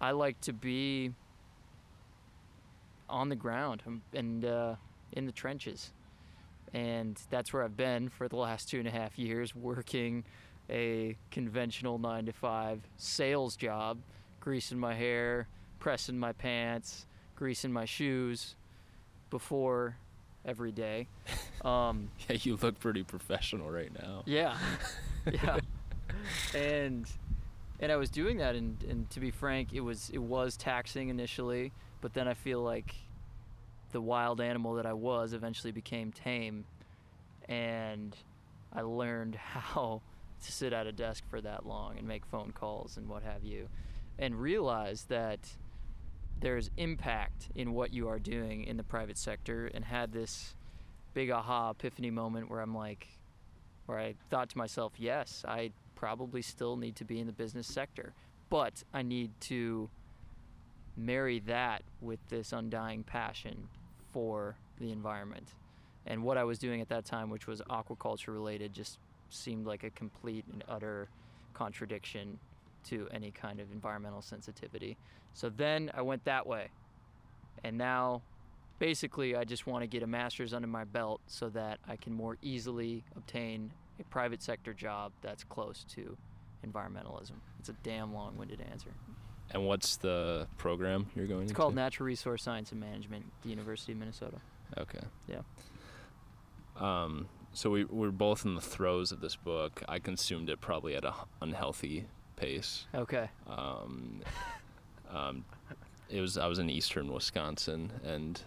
I 0.00 0.12
like 0.12 0.40
to 0.42 0.52
be 0.52 1.12
on 3.08 3.28
the 3.28 3.36
ground 3.36 3.82
um, 3.86 4.02
and 4.12 4.44
uh, 4.44 4.74
in 5.12 5.26
the 5.26 5.32
trenches, 5.32 5.92
and 6.74 7.20
that's 7.30 7.52
where 7.52 7.64
I've 7.64 7.76
been 7.76 8.08
for 8.08 8.28
the 8.28 8.36
last 8.36 8.68
two 8.68 8.78
and 8.78 8.88
a 8.88 8.90
half 8.90 9.18
years, 9.18 9.54
working 9.54 10.24
a 10.70 11.16
conventional 11.30 11.98
nine 11.98 12.26
to 12.26 12.32
five 12.32 12.80
sales 12.96 13.56
job, 13.56 13.98
greasing 14.40 14.78
my 14.78 14.94
hair, 14.94 15.48
pressing 15.78 16.18
my 16.18 16.32
pants, 16.32 17.06
greasing 17.38 17.72
my 17.72 17.84
shoes 17.84 18.56
before 19.30 19.96
every 20.44 20.72
day. 20.72 21.06
Um, 21.64 22.10
Yeah, 22.28 22.36
you 22.42 22.56
look 22.62 22.78
pretty 22.78 23.02
professional 23.02 23.68
right 23.68 23.90
now. 24.00 24.22
yeah, 24.26 24.56
yeah, 25.32 25.58
and 26.54 27.04
and 27.80 27.90
I 27.90 27.96
was 27.96 28.10
doing 28.10 28.38
that, 28.38 28.54
and 28.54 28.80
and 28.84 29.10
to 29.10 29.18
be 29.18 29.32
frank, 29.32 29.72
it 29.72 29.80
was 29.80 30.08
it 30.10 30.22
was 30.22 30.56
taxing 30.56 31.08
initially, 31.08 31.72
but 32.00 32.14
then 32.14 32.28
I 32.28 32.34
feel 32.34 32.62
like 32.62 32.94
the 33.90 34.00
wild 34.00 34.40
animal 34.40 34.74
that 34.74 34.86
I 34.86 34.92
was 34.92 35.32
eventually 35.32 35.72
became 35.72 36.12
tame, 36.12 36.64
and 37.48 38.16
I 38.72 38.82
learned 38.82 39.34
how 39.64 40.00
to 40.44 40.52
sit 40.52 40.72
at 40.72 40.86
a 40.86 40.92
desk 40.92 41.24
for 41.28 41.40
that 41.40 41.66
long 41.66 41.98
and 41.98 42.06
make 42.06 42.24
phone 42.26 42.52
calls 42.52 42.96
and 42.96 43.08
what 43.08 43.24
have 43.24 43.42
you, 43.42 43.68
and 44.16 44.40
realize 44.40 45.06
that 45.08 45.40
there's 46.40 46.70
impact 46.76 47.48
in 47.54 47.72
what 47.72 47.92
you 47.92 48.08
are 48.08 48.18
doing 48.18 48.64
in 48.64 48.76
the 48.76 48.84
private 48.84 49.18
sector, 49.18 49.66
and 49.74 49.84
had 49.84 50.12
this 50.12 50.54
big 51.14 51.30
aha 51.30 51.70
epiphany 51.70 52.10
moment 52.10 52.50
where 52.50 52.60
I'm 52.60 52.74
like, 52.74 53.08
where 53.86 53.98
I 53.98 54.14
thought 54.30 54.50
to 54.50 54.58
myself, 54.58 54.92
yes, 54.96 55.44
I 55.46 55.72
probably 55.94 56.42
still 56.42 56.76
need 56.76 56.96
to 56.96 57.04
be 57.04 57.18
in 57.18 57.26
the 57.26 57.32
business 57.32 57.66
sector, 57.66 58.12
but 58.50 58.84
I 58.94 59.02
need 59.02 59.32
to 59.42 59.90
marry 60.96 61.40
that 61.40 61.82
with 62.00 62.20
this 62.28 62.52
undying 62.52 63.02
passion 63.02 63.68
for 64.12 64.56
the 64.78 64.92
environment. 64.92 65.54
And 66.06 66.22
what 66.22 66.38
I 66.38 66.44
was 66.44 66.58
doing 66.58 66.80
at 66.80 66.88
that 66.88 67.04
time, 67.04 67.30
which 67.30 67.46
was 67.46 67.60
aquaculture 67.68 68.28
related, 68.28 68.72
just 68.72 68.98
seemed 69.30 69.66
like 69.66 69.84
a 69.84 69.90
complete 69.90 70.44
and 70.52 70.64
utter 70.68 71.08
contradiction 71.52 72.38
to 72.84 73.08
any 73.12 73.30
kind 73.30 73.60
of 73.60 73.70
environmental 73.72 74.22
sensitivity. 74.22 74.96
So 75.34 75.48
then 75.48 75.90
I 75.94 76.02
went 76.02 76.24
that 76.24 76.46
way. 76.46 76.68
And 77.64 77.76
now 77.76 78.22
basically 78.78 79.36
I 79.36 79.44
just 79.44 79.66
want 79.66 79.82
to 79.82 79.86
get 79.86 80.02
a 80.02 80.06
master's 80.06 80.54
under 80.54 80.68
my 80.68 80.84
belt 80.84 81.20
so 81.26 81.48
that 81.50 81.78
I 81.88 81.96
can 81.96 82.12
more 82.12 82.36
easily 82.42 83.04
obtain 83.16 83.72
a 84.00 84.04
private 84.04 84.42
sector 84.42 84.72
job 84.72 85.12
that's 85.22 85.44
close 85.44 85.84
to 85.94 86.16
environmentalism. 86.66 87.32
It's 87.58 87.68
a 87.68 87.76
damn 87.82 88.14
long-winded 88.14 88.60
answer. 88.70 88.90
And 89.50 89.66
what's 89.66 89.96
the 89.96 90.46
program 90.58 91.06
you're 91.16 91.26
going 91.26 91.40
to 91.40 91.44
It's 91.44 91.52
called 91.52 91.74
Natural 91.74 92.06
Resource 92.06 92.42
Science 92.42 92.70
and 92.72 92.80
Management 92.80 93.24
the 93.42 93.48
University 93.48 93.92
of 93.92 93.98
Minnesota. 93.98 94.36
Okay. 94.76 95.00
Yeah. 95.26 95.40
Um, 96.76 97.28
so 97.54 97.70
we 97.70 97.84
we're 97.84 98.10
both 98.10 98.44
in 98.44 98.54
the 98.54 98.60
throes 98.60 99.10
of 99.10 99.20
this 99.20 99.36
book. 99.36 99.82
I 99.88 99.98
consumed 99.98 100.50
it 100.50 100.60
probably 100.60 100.94
at 100.94 101.04
an 101.04 101.14
unhealthy 101.40 102.06
pace. 102.42 102.86
Okay. 102.94 103.28
Um, 103.48 104.20
um, 105.10 105.44
it 106.08 106.20
was 106.20 106.38
I 106.38 106.46
was 106.46 106.58
in 106.58 106.70
eastern 106.70 107.12
Wisconsin 107.12 107.90
and 108.04 108.40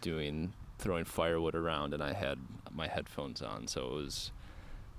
doing 0.00 0.52
throwing 0.78 1.04
firewood 1.04 1.54
around, 1.54 1.94
and 1.94 2.02
I 2.02 2.12
had 2.12 2.38
my 2.72 2.86
headphones 2.86 3.42
on, 3.42 3.66
so 3.66 3.86
it 3.86 3.92
was 3.94 4.32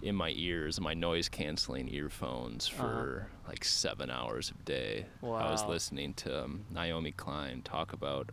in 0.02 0.16
my 0.16 0.32
ears, 0.36 0.80
my 0.80 0.94
noise 0.94 1.28
canceling 1.30 1.94
earphones 1.94 2.70
Uh-huh. 2.70 2.84
for 2.84 3.28
like 3.48 3.64
seven 3.66 4.10
hours 4.10 4.52
a 4.52 4.64
day. 4.66 5.06
Wow. 5.22 5.36
I 5.36 5.52
was 5.52 5.66
listening 5.66 6.14
to 6.16 6.44
um, 6.46 6.66
Naomi 6.72 7.12
Klein 7.12 7.62
talk 7.64 7.92
about 7.94 8.30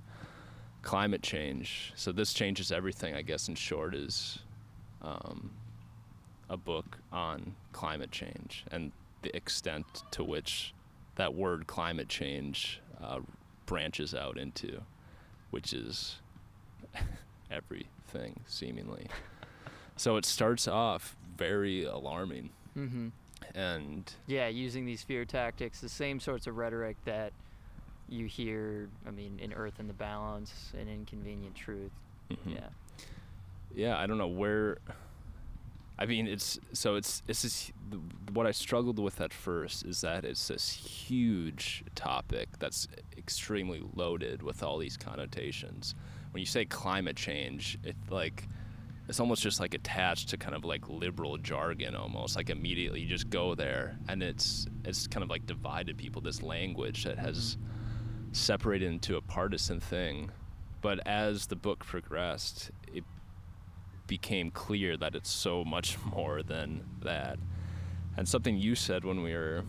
climate 0.82 1.22
change. 1.22 1.92
So 1.96 2.12
this 2.12 2.32
changes 2.32 2.70
everything, 2.70 3.14
I 3.16 3.22
guess. 3.22 3.48
In 3.48 3.56
short, 3.56 3.94
is 3.96 4.38
um, 5.02 5.50
a 6.48 6.56
book 6.56 6.98
on 7.12 7.56
climate 7.72 8.12
change 8.12 8.64
and 8.70 8.92
the 9.26 9.36
extent 9.36 10.04
to 10.12 10.22
which 10.22 10.72
that 11.16 11.34
word 11.34 11.66
climate 11.66 12.08
change 12.08 12.80
uh, 13.02 13.18
branches 13.66 14.14
out 14.14 14.38
into, 14.38 14.80
which 15.50 15.72
is 15.72 16.16
everything 17.50 18.40
seemingly. 18.46 19.06
so 19.96 20.16
it 20.16 20.24
starts 20.24 20.68
off 20.68 21.16
very 21.36 21.84
alarming 21.84 22.50
Mm-hmm. 22.76 23.08
and 23.54 24.12
Yeah, 24.26 24.48
using 24.48 24.84
these 24.84 25.02
fear 25.02 25.24
tactics, 25.24 25.80
the 25.80 25.88
same 25.88 26.20
sorts 26.20 26.46
of 26.46 26.58
rhetoric 26.58 26.98
that 27.06 27.32
you 28.06 28.26
hear. 28.26 28.90
I 29.06 29.10
mean, 29.10 29.38
in 29.42 29.54
Earth 29.54 29.80
in 29.80 29.86
the 29.88 29.94
Balance 29.94 30.72
and 30.78 30.86
Inconvenient 30.86 31.54
Truth. 31.54 31.90
mhm. 32.30 32.36
Yeah. 32.54 32.68
yeah 33.74 33.98
i 33.98 34.06
don't 34.06 34.18
know 34.18 34.26
where 34.28 34.76
i 35.98 36.06
mean 36.06 36.26
it's 36.26 36.58
so 36.72 36.96
it's 36.96 37.22
it's 37.28 37.42
this 37.42 37.72
what 38.32 38.46
i 38.46 38.50
struggled 38.50 38.98
with 38.98 39.20
at 39.20 39.32
first 39.32 39.84
is 39.84 40.00
that 40.02 40.24
it's 40.24 40.48
this 40.48 40.70
huge 40.70 41.84
topic 41.94 42.48
that's 42.58 42.88
extremely 43.26 43.82
loaded 43.94 44.40
with 44.40 44.62
all 44.62 44.78
these 44.78 44.96
connotations. 44.96 45.96
When 46.30 46.40
you 46.40 46.46
say 46.46 46.64
climate 46.64 47.16
change 47.16 47.78
it 47.82 47.96
like 48.08 48.48
it's 49.08 49.20
almost 49.20 49.42
just 49.42 49.58
like 49.58 49.74
attached 49.74 50.28
to 50.30 50.36
kind 50.36 50.54
of 50.54 50.64
like 50.64 50.88
liberal 50.88 51.38
jargon 51.38 51.94
almost 51.94 52.36
like 52.36 52.50
immediately 52.50 53.00
you 53.00 53.06
just 53.06 53.30
go 53.30 53.54
there 53.54 53.98
and 54.08 54.22
it's 54.22 54.66
it's 54.84 55.06
kind 55.06 55.24
of 55.24 55.30
like 55.30 55.46
divided 55.46 55.96
people 55.96 56.20
this 56.22 56.42
language 56.42 57.04
that 57.04 57.18
has 57.18 57.56
separated 58.32 58.86
into 58.86 59.16
a 59.16 59.22
partisan 59.22 59.80
thing. 59.80 60.30
But 60.82 61.04
as 61.06 61.46
the 61.46 61.56
book 61.56 61.80
progressed 61.84 62.70
it 62.92 63.02
became 64.06 64.50
clear 64.50 64.96
that 64.96 65.14
it's 65.14 65.30
so 65.30 65.64
much 65.64 65.96
more 66.14 66.42
than 66.42 66.84
that 67.02 67.38
and 68.16 68.28
something 68.28 68.56
you 68.56 68.74
said 68.74 69.04
when 69.04 69.22
we 69.22 69.32
were 69.34 69.64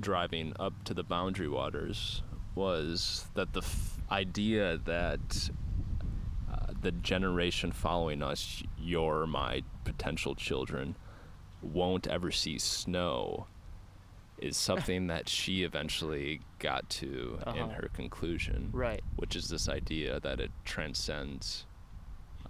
driving 0.00 0.52
up 0.58 0.72
to 0.84 0.94
the 0.94 1.02
boundary 1.02 1.48
waters 1.48 2.22
was 2.54 3.26
that 3.34 3.52
the 3.52 3.60
f- 3.60 3.98
idea 4.10 4.78
that 4.84 5.50
uh, 6.52 6.72
the 6.80 6.90
generation 6.92 7.70
following 7.70 8.22
us, 8.22 8.62
your 8.78 9.26
my 9.26 9.62
potential 9.84 10.34
children, 10.34 10.96
won't 11.62 12.06
ever 12.08 12.30
see 12.30 12.58
snow 12.58 13.46
is 14.38 14.56
something 14.68 15.06
that 15.08 15.28
she 15.28 15.62
eventually 15.62 16.40
got 16.58 16.88
to 16.90 17.38
in 17.46 17.48
Uh-huh. 17.48 17.68
her 17.68 17.88
conclusion, 17.92 18.70
Right. 18.72 19.02
which 19.16 19.36
is 19.36 19.48
this 19.48 19.68
idea 19.68 20.18
that 20.20 20.40
it 20.40 20.50
transcends 20.64 21.66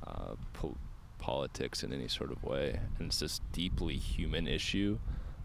uh, 0.06 0.34
po- 0.52 0.76
politics 1.18 1.82
in 1.82 1.92
any 1.92 2.08
sort 2.08 2.30
of 2.32 2.42
way. 2.44 2.80
And 2.98 3.08
it's 3.08 3.20
this 3.20 3.40
deeply 3.52 3.96
human 3.96 4.46
issue 4.48 4.98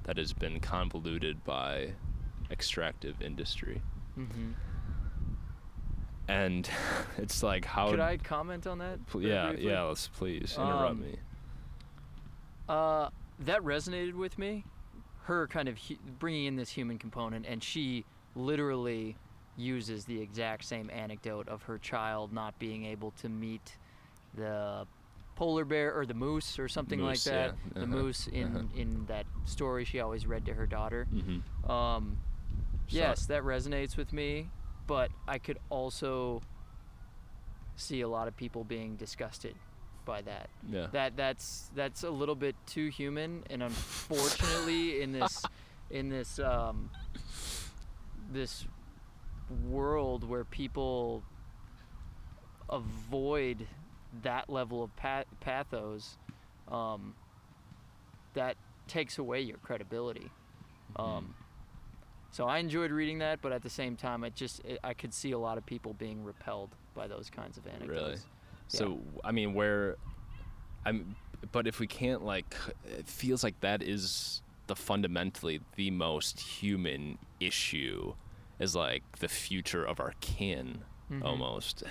that 0.03 0.17
has 0.17 0.33
been 0.33 0.59
convoluted 0.59 1.43
by 1.43 1.93
extractive 2.51 3.21
industry. 3.21 3.81
Mm-hmm. 4.17 4.51
And 6.27 6.69
it's 7.17 7.43
like, 7.43 7.65
how. 7.65 7.89
Could 7.91 7.99
I 7.99 8.17
comment 8.17 8.65
on 8.67 8.79
that? 8.79 9.05
pl- 9.07 9.21
yeah, 9.23 9.47
briefly? 9.49 9.67
yeah, 9.69 9.81
let's 9.83 10.07
please 10.07 10.55
interrupt 10.57 10.91
Um, 10.91 11.01
me. 11.01 11.15
Uh, 12.67 13.09
that 13.39 13.61
resonated 13.61 14.13
with 14.13 14.37
me. 14.39 14.63
Her 15.23 15.47
kind 15.47 15.67
of 15.67 15.77
hu- 15.77 15.97
bringing 16.19 16.45
in 16.45 16.55
this 16.55 16.69
human 16.69 16.97
component, 16.99 17.45
and 17.47 17.63
she 17.63 18.05
literally 18.35 19.17
uses 19.57 20.05
the 20.05 20.19
exact 20.21 20.63
same 20.65 20.89
anecdote 20.91 21.47
of 21.47 21.63
her 21.63 21.77
child 21.77 22.31
not 22.33 22.57
being 22.59 22.85
able 22.85 23.11
to 23.11 23.29
meet 23.29 23.77
the 24.35 24.85
polar 25.35 25.65
bear 25.65 25.93
or 25.97 26.05
the 26.05 26.13
moose 26.13 26.57
or 26.59 26.67
something 26.69 26.99
Moose, 26.99 27.25
like 27.25 27.33
that. 27.33 27.55
yeah. 27.67 27.73
The 27.73 27.79
Uh-huh, 27.81 27.85
moose 27.87 28.27
in 28.27 28.55
uh-huh. 28.55 28.63
in 28.81 29.05
that 29.07 29.25
story 29.45 29.83
she 29.85 29.99
always 29.99 30.25
read 30.25 30.45
to 30.45 30.53
her 30.53 30.65
daughter. 30.65 31.07
Mm-hmm. 31.13 31.69
Um, 31.71 32.17
yes, 32.87 33.25
that 33.27 33.43
resonates 33.43 33.97
with 33.97 34.13
me, 34.13 34.49
but 34.87 35.11
I 35.27 35.37
could 35.39 35.57
also 35.69 36.41
see 37.75 37.99
a 38.01 38.07
lot 38.07 38.27
of 38.29 38.37
people 38.37 38.63
being 38.63 38.95
disgusted 38.95 39.55
by 40.05 40.21
that. 40.21 40.49
Yeah. 40.69 40.87
That 40.93 41.17
that's 41.17 41.69
that's 41.75 42.03
a 42.03 42.09
little 42.11 42.35
bit 42.35 42.55
too 42.65 42.87
human, 42.87 43.43
and 43.49 43.61
unfortunately, 43.63 45.01
in 45.03 45.11
this 45.11 45.43
in 45.89 46.09
this 46.09 46.39
um, 46.39 46.89
this 48.31 48.65
world 49.67 50.23
where 50.27 50.43
people 50.45 51.23
avoid 52.69 53.67
that 54.23 54.49
level 54.49 54.83
of 54.83 54.95
pa- 54.95 55.23
pathos, 55.39 56.17
um, 56.69 57.15
that 58.33 58.57
takes 58.87 59.17
away 59.17 59.41
your 59.41 59.57
credibility. 59.57 60.29
Um, 60.97 61.35
so 62.31 62.45
I 62.45 62.57
enjoyed 62.59 62.91
reading 62.91 63.19
that, 63.19 63.41
but 63.41 63.51
at 63.51 63.61
the 63.63 63.69
same 63.69 63.95
time, 63.95 64.23
I 64.23 64.29
just 64.29 64.59
it, 64.65 64.79
I 64.83 64.93
could 64.93 65.13
see 65.13 65.31
a 65.31 65.37
lot 65.39 65.57
of 65.57 65.65
people 65.65 65.93
being 65.93 66.23
repelled 66.23 66.75
by 66.93 67.07
those 67.07 67.29
kinds 67.29 67.57
of 67.57 67.65
anecdotes. 67.67 67.89
Really? 67.89 68.11
Yeah. 68.11 68.17
So 68.67 68.99
I 69.23 69.31
mean, 69.31 69.53
where 69.53 69.95
I'm, 70.85 71.15
but 71.51 71.67
if 71.67 71.79
we 71.79 71.87
can't 71.87 72.23
like, 72.23 72.55
it 72.85 73.07
feels 73.07 73.43
like 73.43 73.59
that 73.61 73.81
is 73.81 74.41
the 74.67 74.75
fundamentally 74.75 75.61
the 75.75 75.91
most 75.91 76.39
human 76.39 77.17
issue, 77.39 78.13
is 78.59 78.75
like 78.75 79.03
the 79.19 79.27
future 79.27 79.83
of 79.83 79.99
our 79.99 80.13
kin, 80.21 80.83
Mhm. 81.11 81.23
almost. 81.23 81.83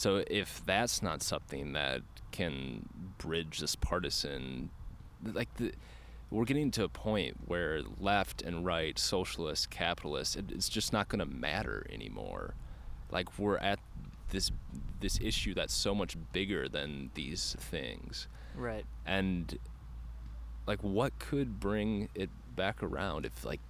So 0.00 0.24
if 0.28 0.64
that's 0.64 1.02
not 1.02 1.22
something 1.22 1.74
that 1.74 2.00
can 2.32 2.88
bridge 3.18 3.58
this 3.58 3.76
partisan, 3.76 4.70
like 5.22 5.52
the. 5.56 5.72
We're 6.30 6.46
getting 6.46 6.70
to 6.70 6.84
a 6.84 6.88
point 6.88 7.36
where 7.44 7.82
left 7.98 8.40
and 8.40 8.64
right, 8.64 8.98
socialist, 8.98 9.68
capitalist, 9.68 10.36
it, 10.36 10.46
it's 10.52 10.70
just 10.70 10.90
not 10.90 11.08
going 11.10 11.18
to 11.18 11.26
matter 11.26 11.86
anymore. 11.92 12.54
Like 13.10 13.38
we're 13.38 13.58
at 13.58 13.78
this 14.30 14.50
this 15.00 15.18
issue 15.20 15.52
that's 15.52 15.74
so 15.74 15.94
much 15.94 16.16
bigger 16.32 16.66
than 16.66 17.10
these 17.12 17.54
things 17.58 18.26
Right. 18.54 18.84
and 19.04 19.58
like 20.66 20.82
what 20.82 21.18
could 21.18 21.58
bring 21.60 22.08
it 22.14 22.30
back 22.56 22.82
around 22.82 23.26
if 23.26 23.44
like 23.44 23.60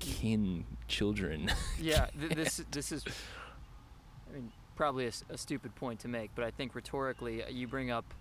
kin 0.00 0.64
children 0.88 1.50
Yeah. 1.80 2.08
Th- 2.20 2.32
this 2.32 2.62
this 2.72 2.90
is, 2.92 3.04
I 4.28 4.34
mean, 4.34 4.52
probably 4.78 5.10
a 5.28 5.36
stupid 5.36 5.74
point 5.74 5.98
to 5.98 6.06
make, 6.06 6.30
but 6.36 6.44
I 6.44 6.52
think 6.52 6.76
rhetorically 6.76 7.42
uh, 7.42 7.48
you 7.48 7.66
bring 7.66 7.90
up 7.90 8.14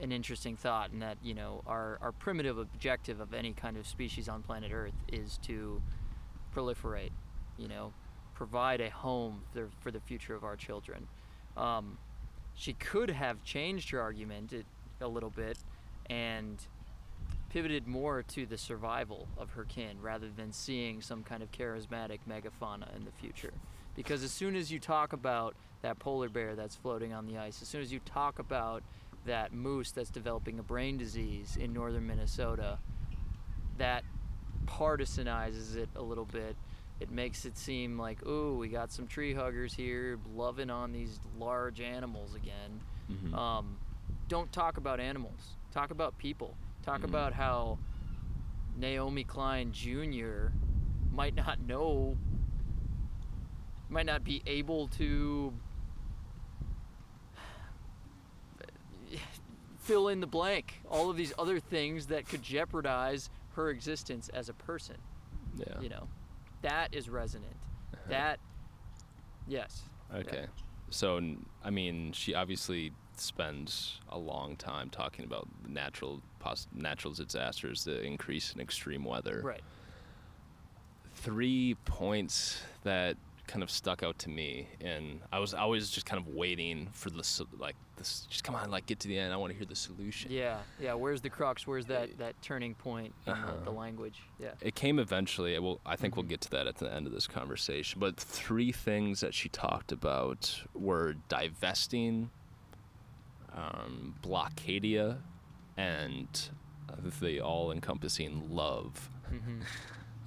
an 0.00 0.12
interesting 0.12 0.56
thought 0.56 0.92
in 0.92 1.00
that 1.00 1.18
you 1.22 1.34
know 1.34 1.62
our 1.66 1.98
our 2.00 2.10
primitive 2.10 2.56
objective 2.56 3.20
of 3.20 3.34
any 3.34 3.52
kind 3.52 3.76
of 3.76 3.86
species 3.86 4.30
on 4.30 4.42
planet 4.42 4.72
Earth 4.72 4.94
is 5.12 5.38
to 5.42 5.82
proliferate, 6.56 7.10
you 7.58 7.68
know, 7.68 7.92
provide 8.34 8.80
a 8.80 8.88
home 8.88 9.42
for, 9.52 9.68
for 9.80 9.90
the 9.90 10.00
future 10.00 10.34
of 10.34 10.42
our 10.42 10.56
children. 10.56 11.06
Um, 11.54 11.98
she 12.54 12.72
could 12.72 13.10
have 13.10 13.44
changed 13.44 13.90
her 13.90 14.00
argument 14.00 14.54
a 15.02 15.06
little 15.06 15.28
bit 15.28 15.58
and 16.08 16.56
pivoted 17.50 17.86
more 17.86 18.22
to 18.22 18.46
the 18.46 18.56
survival 18.56 19.28
of 19.36 19.50
her 19.50 19.64
kin 19.64 20.00
rather 20.00 20.30
than 20.34 20.50
seeing 20.50 21.02
some 21.02 21.22
kind 21.22 21.42
of 21.42 21.52
charismatic 21.52 22.20
megafauna 22.26 22.96
in 22.96 23.04
the 23.04 23.12
future. 23.20 23.52
Because 24.02 24.24
as 24.24 24.32
soon 24.32 24.56
as 24.56 24.72
you 24.72 24.78
talk 24.78 25.12
about 25.12 25.54
that 25.82 25.98
polar 25.98 26.30
bear 26.30 26.54
that's 26.56 26.74
floating 26.74 27.12
on 27.12 27.26
the 27.26 27.36
ice, 27.36 27.60
as 27.60 27.68
soon 27.68 27.82
as 27.82 27.92
you 27.92 28.00
talk 28.06 28.38
about 28.38 28.82
that 29.26 29.52
moose 29.52 29.90
that's 29.92 30.08
developing 30.08 30.58
a 30.58 30.62
brain 30.62 30.96
disease 30.96 31.58
in 31.60 31.74
northern 31.74 32.06
Minnesota, 32.06 32.78
that 33.76 34.02
partisanizes 34.64 35.76
it 35.76 35.90
a 35.96 36.00
little 36.00 36.24
bit. 36.24 36.56
It 36.98 37.10
makes 37.10 37.44
it 37.44 37.58
seem 37.58 37.98
like, 37.98 38.26
ooh, 38.26 38.56
we 38.56 38.68
got 38.68 38.90
some 38.90 39.06
tree 39.06 39.34
huggers 39.34 39.74
here 39.74 40.18
loving 40.34 40.70
on 40.70 40.92
these 40.92 41.20
large 41.38 41.82
animals 41.82 42.34
again. 42.34 42.80
Mhm. 43.10 43.34
Um, 43.34 43.76
don't 44.28 44.50
talk 44.50 44.78
about 44.78 44.98
animals. 44.98 45.56
Talk 45.72 45.90
about 45.90 46.16
people. 46.16 46.56
Talk 46.82 47.00
Mhm. 47.02 47.04
about 47.04 47.34
how 47.34 47.78
Naomi 48.78 49.24
Klein 49.24 49.72
Jr. 49.72 50.52
might 51.12 51.34
not 51.34 51.60
know, 51.60 52.16
might 53.90 54.06
not 54.06 54.24
be 54.24 54.42
able 54.46 54.88
to 54.88 55.52
fill 59.78 60.08
in 60.08 60.20
the 60.20 60.26
blank. 60.26 60.80
All 60.88 61.10
of 61.10 61.16
these 61.16 61.32
other 61.38 61.58
things 61.60 62.06
that 62.06 62.28
could 62.28 62.42
jeopardize 62.42 63.28
her 63.54 63.70
existence 63.70 64.28
as 64.32 64.48
a 64.48 64.54
person. 64.54 64.96
yeah 65.56 65.80
You 65.80 65.88
know, 65.88 66.08
that 66.62 66.94
is 66.94 67.08
resonant. 67.08 67.56
Uh-huh. 67.92 68.02
That, 68.08 68.40
yes. 69.48 69.82
okay 70.14 70.46
so 70.92 71.20
i 71.64 71.70
mean 71.70 72.10
she 72.10 72.34
obviously 72.34 72.92
spends 73.20 74.00
a 74.08 74.18
long 74.18 74.56
time 74.56 74.90
talking 74.90 75.24
about 75.24 75.46
natural 75.68 76.20
pos- 76.38 76.66
natural 76.74 77.12
disasters, 77.12 77.84
the 77.84 78.02
increase 78.02 78.52
in 78.54 78.60
extreme 78.60 79.04
weather. 79.04 79.40
Right. 79.44 79.62
Three 81.14 81.76
points 81.84 82.62
that 82.82 83.16
kind 83.50 83.62
of 83.64 83.70
stuck 83.70 84.02
out 84.04 84.16
to 84.20 84.28
me, 84.30 84.68
and 84.80 85.20
I 85.32 85.40
was 85.40 85.54
always 85.54 85.90
just 85.90 86.06
kind 86.06 86.24
of 86.24 86.32
waiting 86.32 86.88
for 86.92 87.10
the 87.10 87.24
like 87.58 87.74
this. 87.96 88.26
Just 88.30 88.44
come 88.44 88.54
on, 88.54 88.70
like 88.70 88.86
get 88.86 89.00
to 89.00 89.08
the 89.08 89.18
end. 89.18 89.32
I 89.32 89.36
want 89.36 89.50
to 89.52 89.56
hear 89.58 89.66
the 89.66 89.74
solution. 89.74 90.30
Yeah. 90.30 90.58
Yeah. 90.80 90.94
Where's 90.94 91.20
the 91.20 91.30
crux? 91.30 91.66
Where's 91.66 91.86
that 91.86 92.16
that 92.18 92.40
turning 92.42 92.74
point 92.74 93.12
in 93.26 93.32
the, 93.32 93.38
the 93.40 93.42
Uh-huh. 93.52 93.70
language? 93.72 94.20
Yeah. 94.38 94.52
It 94.60 94.74
came 94.76 94.98
eventually. 95.00 95.58
Well, 95.58 95.80
I 95.84 95.96
think 95.96 96.14
we'll 96.14 96.24
Mhm. 96.24 96.28
get 96.30 96.40
to 96.42 96.50
that 96.50 96.66
at 96.68 96.76
the 96.76 96.92
end 96.92 97.06
of 97.08 97.12
this 97.12 97.26
conversation. 97.26 97.98
But 97.98 98.16
three 98.16 98.70
things 98.72 99.20
that 99.20 99.34
she 99.34 99.48
talked 99.48 99.90
about 99.90 100.62
were 100.72 101.14
divesting, 101.28 102.30
um, 103.52 104.14
blockadia, 104.22 105.18
and 105.76 106.50
uh, 106.88 106.94
the 107.20 107.40
all-encompassing 107.40 108.48
love. 108.50 109.10
Mm-hmm. 109.32 109.60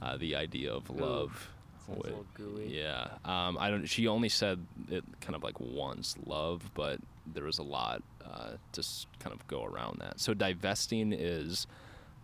Uh, 0.02 0.18
the 0.18 0.36
idea 0.36 0.74
of 0.74 0.90
love. 0.90 1.50
Sounds 1.88 2.00
a 2.00 2.04
little 2.04 2.26
gooey. 2.36 2.76
Yeah. 2.76 3.08
Um, 3.26 3.58
I 3.60 3.70
don't. 3.70 3.86
She 3.88 4.08
only 4.08 4.30
said 4.30 4.60
it 4.90 5.04
kind 5.22 5.36
of 5.36 5.44
like 5.44 5.60
once, 5.60 6.16
love, 6.26 6.70
but 6.74 7.00
there 7.34 7.44
was 7.46 7.58
a 7.60 7.64
lot 7.64 8.02
uh, 8.26 8.52
to 8.74 8.84
kind 9.20 9.34
of 9.34 9.46
go 9.48 9.64
around 9.64 10.00
that. 10.02 10.20
So 10.20 10.34
divesting 10.34 11.14
is 11.14 11.68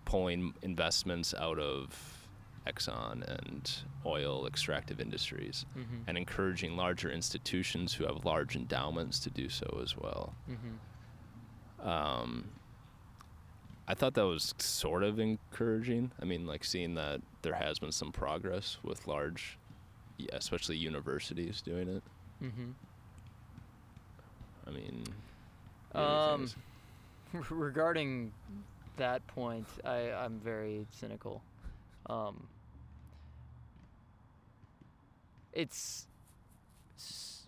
pulling 0.06 0.54
investments 0.62 1.34
out 1.38 1.60
of 1.60 2.28
Exxon 2.67 3.24
and 3.39 3.72
oil 4.06 4.45
extractive 4.45 5.00
industries, 5.00 5.65
Mm-hmm. 5.78 5.95
and 6.08 6.17
encouraging 6.17 6.76
larger 6.78 7.10
institutions 7.12 7.93
who 7.93 8.06
have 8.06 8.26
large 8.26 8.56
endowments 8.56 9.19
to 9.19 9.30
do 9.30 9.50
so 9.50 9.80
as 9.82 9.95
well. 9.98 10.34
Mm-hmm. 10.50 11.88
Um, 11.88 12.50
I 13.89 13.95
thought 13.95 14.13
that 14.13 14.25
was 14.28 14.54
sort 14.60 15.02
of 15.02 15.19
encouraging. 15.19 16.12
I 16.21 16.25
mean, 16.25 16.45
like 16.45 16.63
seeing 16.63 16.93
that 16.93 17.21
there 17.41 17.56
has 17.56 17.80
been 17.80 17.91
some 17.91 18.12
progress 18.12 18.78
with 18.84 19.08
large, 19.08 19.58
especially 20.32 20.78
universities 20.78 21.60
doing 21.63 21.89
it. 21.89 22.04
Mm-hmm. 22.43 22.69
I 24.67 24.69
mean, 24.69 25.04
what 25.91 26.02
do 26.38 26.43
you 27.34 27.36
Um, 27.36 27.45
regarding 27.49 28.32
that 28.97 29.25
point, 29.25 29.65
I, 29.84 30.12
I'm 30.12 30.39
very 30.39 30.86
cynical. 30.91 31.41
Um, 32.06 32.47
it's 35.52 36.06
s- 36.95 37.47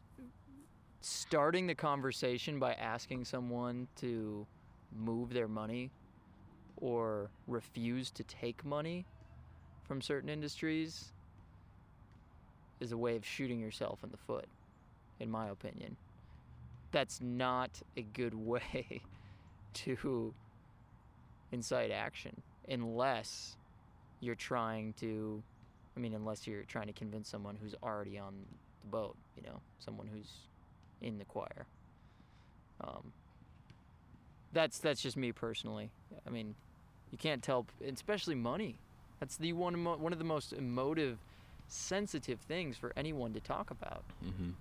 starting 1.02 1.68
the 1.68 1.76
conversation 1.76 2.58
by 2.58 2.74
asking 2.74 3.26
someone 3.26 3.88
to 3.98 4.48
move 4.92 5.34
their 5.34 5.48
money 5.48 5.92
or 6.82 7.30
refuse 7.48 8.12
to 8.12 8.24
take 8.24 8.66
money 8.66 9.06
from 9.84 10.02
certain 10.02 10.30
industries 10.30 11.14
is 12.80 12.92
a 12.92 12.98
way 12.98 13.16
of 13.16 13.26
shooting 13.26 13.60
yourself 13.60 14.04
in 14.04 14.10
the 14.10 14.18
foot, 14.18 14.48
in 15.20 15.30
my 15.30 15.48
opinion. 15.50 15.96
That's 16.92 17.22
not 17.22 17.82
a 17.96 18.02
good 18.02 18.34
way 18.46 19.02
to 19.74 20.34
incite 21.52 21.92
action 21.92 22.42
unless 22.68 23.56
you're 24.20 24.36
trying 24.36 24.94
to 24.94 25.44
I 25.96 26.00
mean 26.00 26.14
unless 26.14 26.48
you're 26.48 26.64
trying 26.64 26.88
to 26.88 26.94
convince 26.94 27.28
someone 27.30 27.58
who's 27.62 27.76
already 27.84 28.18
on 28.18 28.34
the 28.82 28.88
boat, 28.88 29.16
you 29.36 29.44
know, 29.44 29.62
someone 29.80 30.08
who's 30.08 30.32
in 31.02 31.18
the 31.18 31.26
choir. 31.26 31.66
Um, 32.82 33.12
that's 34.54 34.80
that's 34.80 35.02
just 35.02 35.18
me 35.18 35.32
personally. 35.32 35.92
I 36.26 36.30
mean, 36.30 36.56
you 37.12 37.18
can't 37.18 37.44
tell, 37.44 37.66
especially 37.86 38.36
money. 38.36 38.76
That's 39.20 39.38
the 39.38 39.54
one 39.54 39.84
one 39.84 40.12
of 40.14 40.20
the 40.20 40.26
most 40.26 40.54
emotive, 40.54 41.20
sensitive 41.68 42.40
things 42.40 42.78
for 42.78 42.92
anyone 42.96 43.34
to 43.34 43.40
talk 43.40 43.72
about. 43.72 44.04
hmm 44.22 44.52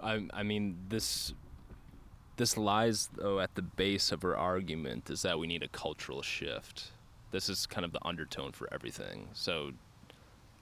I, 0.00 0.26
I 0.32 0.42
mean, 0.42 0.76
this 0.88 1.32
this 2.36 2.56
lies 2.56 3.08
though 3.14 3.38
at 3.38 3.54
the 3.54 3.62
base 3.62 4.10
of 4.10 4.22
her 4.22 4.36
argument 4.36 5.08
is 5.08 5.22
that 5.22 5.38
we 5.38 5.46
need 5.46 5.62
a 5.62 5.68
cultural 5.68 6.20
shift. 6.20 6.90
This 7.30 7.48
is 7.48 7.66
kind 7.66 7.84
of 7.84 7.92
the 7.92 8.04
undertone 8.04 8.52
for 8.52 8.68
everything. 8.72 9.28
So, 9.34 9.72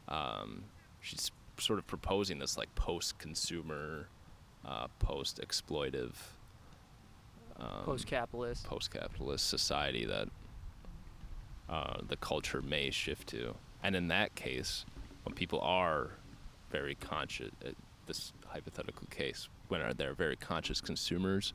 um, 0.09 0.65
she's 1.01 1.31
sort 1.59 1.79
of 1.79 1.87
proposing 1.87 2.39
this 2.39 2.57
like 2.59 2.75
post-consumer, 2.75 4.09
uh, 4.67 4.89
post-exploitive, 4.99 6.13
um, 7.59 7.85
Post-capitalist. 7.85 8.65
post-capitalist 8.65 9.49
society 9.49 10.05
that 10.07 10.29
uh, 11.73 11.95
the 12.07 12.17
culture 12.17 12.61
may 12.61 12.91
shift 12.91 13.29
to. 13.29 13.55
And 13.83 13.97
in 13.97 14.09
that 14.09 14.35
case, 14.35 14.85
when 15.25 15.35
people 15.35 15.59
are 15.63 16.11
very 16.71 16.95
conscious, 16.97 17.51
uh, 17.67 17.71
this 18.07 18.35
hypothetical 18.47 19.07
case, 19.11 19.49
when 19.69 19.81
are 19.81 19.95
they're 19.95 20.13
very 20.13 20.37
conscious 20.37 20.83
consumers, 20.83 21.55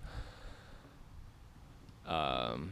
um, 2.08 2.72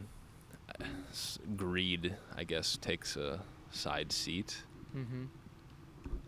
greed, 1.55 2.15
I 2.35 2.45
guess, 2.45 2.77
takes 2.77 3.15
a 3.15 3.39
side 3.71 4.11
seat. 4.11 4.57
mm-hmm. 4.95 5.25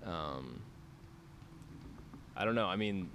Um, 0.07 0.61
I 2.35 2.45
don't 2.45 2.53
know. 2.53 2.67
I 2.67 2.75
mean, 2.75 3.09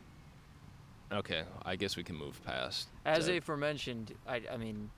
okay, 1.12 1.44
I 1.64 1.76
guess 1.76 1.96
we 1.96 2.02
can 2.02 2.16
move 2.16 2.42
past. 2.44 2.88
As 3.04 3.26
that. 3.26 3.36
aforementioned, 3.36 4.12
I, 4.26 4.42
I 4.52 4.56
mean, 4.56 4.90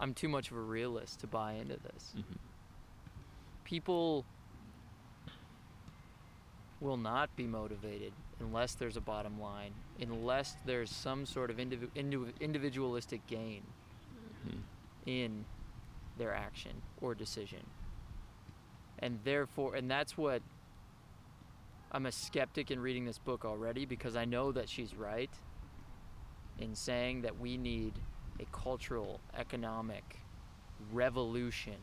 I'm 0.00 0.14
too 0.14 0.28
much 0.28 0.50
of 0.50 0.56
a 0.56 0.60
realist 0.60 1.20
to 1.20 1.26
buy 1.26 1.52
into 1.54 1.76
this. 1.76 2.14
Mhm. 2.16 2.38
People 3.64 4.24
will 6.80 6.96
not 6.96 7.34
be 7.36 7.46
motivated 7.46 8.12
unless 8.40 8.74
there's 8.74 8.96
a 8.96 9.00
bottom 9.00 9.40
line, 9.40 9.72
unless 10.00 10.56
there's 10.64 10.90
some 10.90 11.24
sort 11.24 11.50
of 11.50 11.58
indiv- 11.58 11.90
indiv- 11.94 12.38
individualistic 12.40 13.24
gain 13.28 13.62
Mhm. 14.46 14.62
in 15.06 15.44
their 16.18 16.34
action 16.34 16.82
or 17.00 17.14
decision. 17.14 17.64
And 18.98 19.22
therefore, 19.24 19.76
and 19.76 19.90
that's 19.90 20.16
what 20.16 20.42
I'm 21.92 22.06
a 22.06 22.12
skeptic 22.12 22.70
in 22.70 22.80
reading 22.80 23.04
this 23.04 23.18
book 23.18 23.44
already 23.44 23.84
because 23.84 24.16
I 24.16 24.24
know 24.24 24.50
that 24.52 24.68
she's 24.68 24.94
right 24.94 25.30
in 26.58 26.74
saying 26.74 27.22
that 27.22 27.38
we 27.38 27.56
need 27.56 28.00
a 28.40 28.44
cultural, 28.52 29.20
economic 29.36 30.18
revolution 30.92 31.76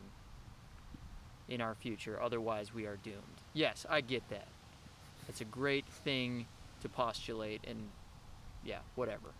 in 1.48 1.60
our 1.60 1.74
future. 1.74 2.20
Otherwise, 2.20 2.72
we 2.72 2.86
are 2.86 2.96
doomed. 3.02 3.16
Yes, 3.52 3.86
I 3.88 4.00
get 4.00 4.28
that. 4.30 4.48
It's 5.28 5.40
a 5.40 5.44
great 5.44 5.86
thing 5.86 6.46
to 6.80 6.88
postulate, 6.88 7.60
and 7.66 7.88
yeah, 8.64 8.78
whatever. 8.94 9.34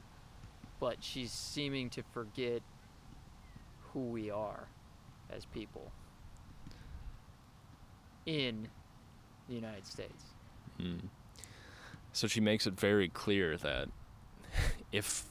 But 0.78 0.96
she's 1.00 1.32
seeming 1.32 1.90
to 1.90 2.02
forget 2.02 2.62
who 3.92 4.00
we 4.00 4.30
are 4.30 4.68
as 5.34 5.44
people 5.46 5.90
in 8.26 8.68
the 9.48 9.54
United 9.54 9.86
States. 9.86 10.24
Mm. 10.80 11.00
So 12.12 12.26
she 12.26 12.40
makes 12.40 12.66
it 12.66 12.74
very 12.74 13.08
clear 13.08 13.56
that 13.58 13.88
if 14.92 15.24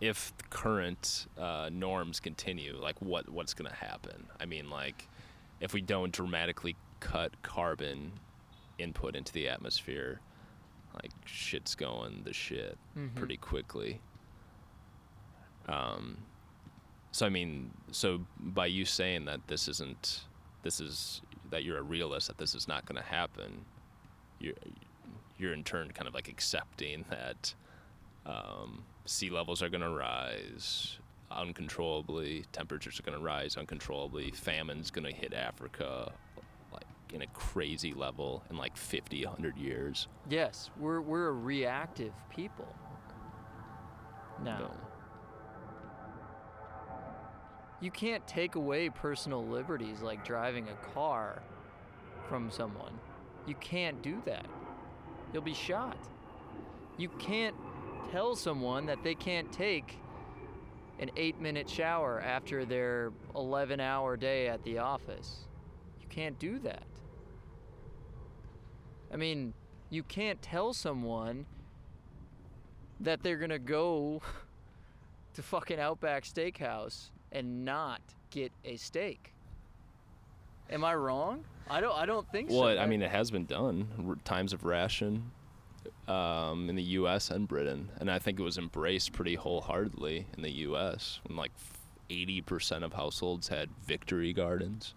if 0.00 0.32
the 0.38 0.44
current 0.50 1.26
uh, 1.36 1.70
norms 1.72 2.20
continue, 2.20 2.76
like 2.76 3.00
what 3.00 3.28
what's 3.28 3.54
going 3.54 3.70
to 3.70 3.76
happen? 3.76 4.26
I 4.40 4.44
mean, 4.46 4.70
like 4.70 5.08
if 5.60 5.72
we 5.74 5.80
don't 5.80 6.12
dramatically 6.12 6.76
cut 7.00 7.42
carbon 7.42 8.12
input 8.78 9.16
into 9.16 9.32
the 9.32 9.48
atmosphere, 9.48 10.20
like 11.02 11.10
shit's 11.24 11.74
going 11.74 12.22
the 12.24 12.32
shit 12.32 12.78
Mhm. 12.96 13.14
pretty 13.16 13.36
quickly. 13.36 14.00
Um, 15.66 16.18
so 17.10 17.26
I 17.26 17.28
mean, 17.28 17.70
so 17.90 18.24
by 18.38 18.66
you 18.66 18.84
saying 18.84 19.24
that 19.26 19.46
this 19.48 19.68
isn't, 19.68 20.22
this 20.62 20.80
is 20.80 21.22
that 21.50 21.64
you're 21.64 21.78
a 21.78 21.82
realist, 21.82 22.28
that 22.28 22.38
this 22.38 22.54
is 22.54 22.68
not 22.68 22.86
going 22.86 23.00
to 23.00 23.06
happen, 23.08 23.64
you're 24.38 24.54
you're 25.38 25.52
in 25.52 25.62
turn 25.64 25.90
kind 25.92 26.08
of 26.08 26.14
like 26.14 26.28
accepting 26.28 27.04
that 27.10 27.54
um, 28.26 28.82
sea 29.08 29.30
levels 29.30 29.62
are 29.62 29.68
going 29.68 29.80
to 29.82 29.90
rise 29.90 30.98
uncontrollably, 31.30 32.44
temperatures 32.52 32.98
are 32.98 33.02
going 33.02 33.16
to 33.16 33.22
rise 33.24 33.56
uncontrollably, 33.56 34.30
famine's 34.30 34.90
going 34.90 35.04
to 35.04 35.12
hit 35.12 35.32
Africa 35.34 36.12
like 36.72 36.84
in 37.12 37.22
a 37.22 37.26
crazy 37.28 37.92
level 37.92 38.42
in 38.50 38.56
like 38.56 38.76
50, 38.76 39.24
100 39.24 39.56
years. 39.56 40.08
Yes, 40.28 40.70
we're 40.78 41.00
we're 41.00 41.28
a 41.28 41.32
reactive 41.32 42.12
people. 42.34 42.68
Now, 44.44 44.58
No. 44.58 44.70
you 47.80 47.90
can't 47.90 48.26
take 48.26 48.54
away 48.54 48.88
personal 48.90 49.44
liberties 49.46 50.00
like 50.00 50.24
driving 50.24 50.68
a 50.68 50.74
car 50.94 51.42
from 52.28 52.50
someone. 52.50 52.92
You 53.46 53.54
can't 53.56 54.00
do 54.02 54.20
that. 54.26 54.46
You'll 55.32 55.42
be 55.42 55.54
shot. 55.54 55.96
You 56.96 57.08
can't 57.18 57.54
tell 58.10 58.36
someone 58.36 58.86
that 58.86 59.02
they 59.02 59.14
can't 59.14 59.50
take 59.52 59.98
an 60.98 61.10
eight 61.16 61.40
minute 61.40 61.68
shower 61.68 62.20
after 62.20 62.64
their 62.64 63.12
11 63.34 63.80
hour 63.80 64.16
day 64.16 64.48
at 64.48 64.62
the 64.64 64.78
office. 64.78 65.46
You 66.00 66.08
can't 66.08 66.38
do 66.38 66.58
that. 66.60 66.86
I 69.12 69.16
mean, 69.16 69.54
you 69.90 70.02
can't 70.02 70.40
tell 70.42 70.74
someone 70.74 71.46
that 73.00 73.22
they're 73.22 73.36
gonna 73.36 73.58
go 73.58 74.20
to 75.34 75.42
fucking 75.42 75.78
Outback 75.78 76.24
Steakhouse 76.24 77.10
and 77.32 77.64
not 77.64 78.00
get 78.30 78.52
a 78.64 78.76
steak. 78.76 79.32
Am 80.70 80.84
I 80.84 80.94
wrong? 80.94 81.44
I 81.70 81.80
don't. 81.80 81.94
I 81.94 82.06
don't 82.06 82.30
think 82.30 82.50
so. 82.50 82.60
Well, 82.60 82.78
I 82.78 82.86
mean, 82.86 83.02
it 83.02 83.10
has 83.10 83.30
been 83.30 83.46
done. 83.46 84.18
Times 84.24 84.52
of 84.52 84.64
ration 84.64 85.30
um, 86.06 86.68
in 86.68 86.76
the 86.76 86.82
U.S. 86.82 87.30
and 87.30 87.46
Britain, 87.46 87.90
and 87.98 88.10
I 88.10 88.18
think 88.18 88.38
it 88.38 88.42
was 88.42 88.58
embraced 88.58 89.12
pretty 89.12 89.34
wholeheartedly 89.34 90.26
in 90.36 90.42
the 90.42 90.50
U.S. 90.50 91.20
when 91.26 91.36
like 91.36 91.52
80% 92.10 92.84
of 92.84 92.92
households 92.92 93.48
had 93.48 93.70
victory 93.84 94.32
gardens. 94.32 94.94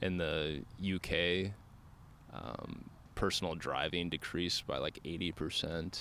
In 0.00 0.16
the 0.16 0.62
U.K., 0.78 1.52
um, 2.32 2.84
personal 3.14 3.56
driving 3.56 4.08
decreased 4.08 4.66
by 4.66 4.78
like 4.78 5.00
80%, 5.04 5.98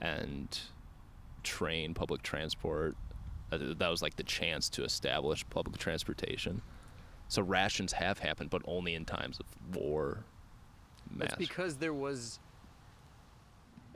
and 0.00 0.58
train 1.42 1.94
public 1.94 2.22
transport. 2.22 2.96
Uh, 3.50 3.58
that 3.78 3.88
was 3.88 4.02
like 4.02 4.16
the 4.16 4.24
chance 4.24 4.68
to 4.70 4.84
establish 4.84 5.44
public 5.50 5.78
transportation. 5.78 6.62
So 7.28 7.42
rations 7.42 7.92
have 7.92 8.18
happened, 8.18 8.50
but 8.50 8.62
only 8.66 8.94
in 8.94 9.04
times 9.04 9.40
of 9.40 9.76
war. 9.76 10.24
Mass. 11.10 11.30
That's 11.30 11.38
because 11.38 11.76
there 11.76 11.94
was 11.94 12.40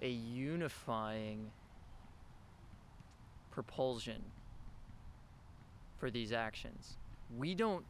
a 0.02 0.08
unifying 0.08 1.50
propulsion 3.50 4.22
for 5.98 6.10
these 6.10 6.32
actions. 6.32 6.96
We 7.36 7.54
don't. 7.54 7.84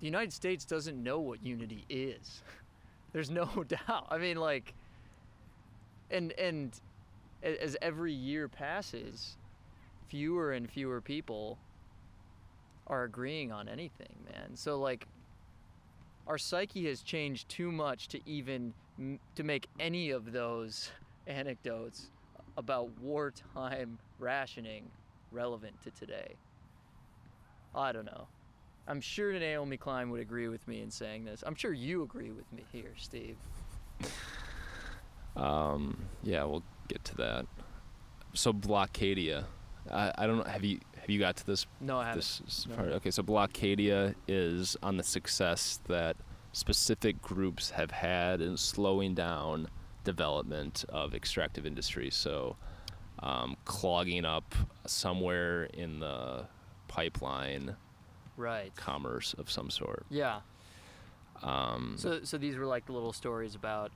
The 0.00 0.06
United 0.06 0.32
States 0.32 0.64
doesn't 0.64 1.02
know 1.02 1.18
what 1.18 1.42
unity 1.44 1.84
is. 1.88 2.42
There's 3.12 3.30
no 3.30 3.46
doubt. 3.68 4.06
I 4.10 4.18
mean, 4.18 4.36
like, 4.36 4.74
and 6.10 6.32
and 6.32 6.78
as 7.42 7.76
every 7.82 8.12
year 8.12 8.48
passes, 8.48 9.36
fewer 10.08 10.52
and 10.52 10.70
fewer 10.70 11.00
people 11.00 11.58
are 12.86 13.04
agreeing 13.04 13.52
on 13.52 13.68
anything, 13.68 14.14
man. 14.32 14.56
So 14.56 14.78
like 14.78 15.06
our 16.28 16.38
psyche 16.38 16.86
has 16.86 17.02
changed 17.02 17.48
too 17.48 17.72
much 17.72 18.08
to 18.08 18.20
even 18.28 18.74
to 19.34 19.42
make 19.42 19.66
any 19.80 20.10
of 20.10 20.30
those 20.30 20.90
anecdotes 21.26 22.10
about 22.56 22.90
wartime 23.00 23.98
rationing 24.18 24.90
relevant 25.32 25.80
to 25.82 25.90
today. 25.92 26.34
I 27.74 27.92
don't 27.92 28.04
know. 28.04 28.28
I'm 28.86 29.00
sure 29.00 29.32
Naomi 29.32 29.76
Klein 29.76 30.10
would 30.10 30.20
agree 30.20 30.48
with 30.48 30.66
me 30.68 30.80
in 30.80 30.90
saying 30.90 31.24
this. 31.24 31.42
I'm 31.46 31.54
sure 31.54 31.72
you 31.72 32.02
agree 32.02 32.30
with 32.30 32.50
me 32.52 32.64
here, 32.72 32.92
Steve. 32.96 33.36
Um, 35.36 35.98
yeah, 36.22 36.44
we'll 36.44 36.64
get 36.88 37.04
to 37.04 37.14
that. 37.16 37.46
So 38.34 38.52
Blockadia, 38.52 39.44
I, 39.90 40.12
I 40.18 40.26
don't 40.26 40.38
know. 40.38 40.44
Have 40.44 40.64
you 40.64 40.80
have 41.08 41.14
you 41.14 41.18
got 41.18 41.36
to 41.36 41.46
this 41.46 41.66
No, 41.80 41.98
I 41.98 42.04
haven't. 42.08 42.18
this 42.44 42.66
No. 42.68 42.76
part? 42.76 42.88
Okay, 42.92 43.10
so 43.10 43.22
Blockadia 43.22 44.14
is 44.28 44.76
on 44.82 44.98
the 44.98 45.02
success 45.02 45.80
that 45.88 46.16
specific 46.52 47.22
groups 47.22 47.70
have 47.70 47.90
had 47.90 48.42
in 48.42 48.58
slowing 48.58 49.14
down 49.14 49.68
development 50.04 50.84
of 50.90 51.14
extractive 51.14 51.64
industries. 51.64 52.14
So 52.14 52.56
um, 53.20 53.56
clogging 53.64 54.26
up 54.26 54.54
somewhere 54.86 55.64
in 55.72 55.98
the 56.00 56.44
pipeline 56.88 57.74
Right. 58.36 58.74
commerce 58.76 59.34
of 59.34 59.50
some 59.50 59.70
sort. 59.70 60.04
Yeah. 60.10 60.40
Um, 61.42 61.94
So, 61.96 62.22
so 62.22 62.36
these 62.36 62.56
were 62.56 62.66
like 62.66 62.88
little 62.90 63.12
stories 63.14 63.54
about 63.54 63.92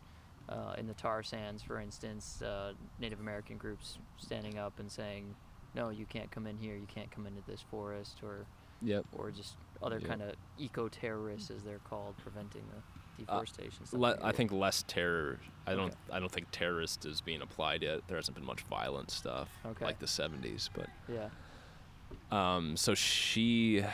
uh, 0.48 0.74
in 0.78 0.86
the 0.86 0.94
tar 0.94 1.22
sands, 1.22 1.62
for 1.62 1.78
instance, 1.78 2.40
uh, 2.42 2.72
Native 2.98 3.20
American 3.20 3.58
groups 3.58 3.98
standing 4.16 4.58
up 4.58 4.78
and 4.80 4.90
saying, 4.90 5.34
"No, 5.74 5.90
you 5.90 6.06
can't 6.06 6.30
come 6.30 6.46
in 6.46 6.56
here. 6.58 6.74
You 6.76 6.86
can't 6.86 7.10
come 7.10 7.26
into 7.26 7.42
this 7.46 7.60
forest," 7.70 8.18
or 8.22 8.46
yep. 8.82 9.04
or 9.12 9.30
just 9.30 9.56
other 9.82 9.98
Yeah. 9.98 10.08
kind 10.08 10.22
of 10.22 10.34
eco 10.58 10.88
terrorists, 10.88 11.50
as 11.50 11.62
they're 11.64 11.78
called, 11.80 12.16
preventing 12.18 12.62
the 12.68 12.76
Uh, 12.76 13.36
deforestation. 13.40 13.84
stuff 13.86 14.00
Le- 14.00 14.18
I 14.22 14.32
think 14.32 14.52
less 14.52 14.82
terror. 14.86 15.38
I 15.66 15.74
don't. 15.74 15.88
Okay. 15.90 15.96
I 16.12 16.18
don't 16.20 16.30
think 16.32 16.48
terrorist 16.50 17.04
is 17.04 17.20
being 17.20 17.42
applied 17.42 17.82
yet. 17.82 18.06
There 18.08 18.16
hasn't 18.16 18.34
been 18.36 18.46
much 18.46 18.62
violent 18.62 19.10
stuff 19.10 19.48
Okay. 19.64 19.84
like 19.84 19.98
the 19.98 20.06
'70s, 20.06 20.68
but 20.72 20.88
Yeah. 21.08 21.30
um, 22.30 22.76
so 22.76 22.94
she 22.94 23.84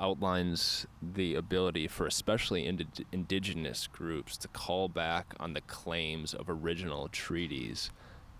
outlines 0.00 0.86
the 1.02 1.34
ability 1.34 1.86
for 1.86 2.06
especially 2.06 2.66
indi- 2.66 3.06
indigenous 3.12 3.86
groups 3.86 4.36
to 4.38 4.48
call 4.48 4.88
back 4.88 5.34
on 5.38 5.52
the 5.52 5.60
claims 5.62 6.34
of 6.34 6.48
original 6.48 7.08
treaties 7.08 7.90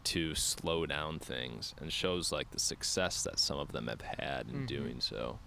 to 0.05 0.35
slow 0.35 0.85
down 0.87 1.19
things 1.19 1.75
and 1.81 1.93
shows 1.93 2.33
like 2.33 2.51
the 2.51 2.59
success 2.59 3.23
that 3.23 3.38
some 3.38 3.59
of 3.59 3.73
them 3.73 3.87
have 3.88 4.01
had 4.01 4.49
in 4.49 4.62
Mhm. 4.65 4.67
doing 4.67 5.01
so. 5.01 5.38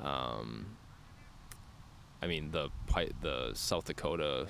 Um, 0.00 0.76
I 2.22 2.26
mean 2.26 2.50
the 2.50 2.70
pi- 2.86 3.10
the 3.20 3.52
South 3.54 3.84
Dakota 3.86 4.48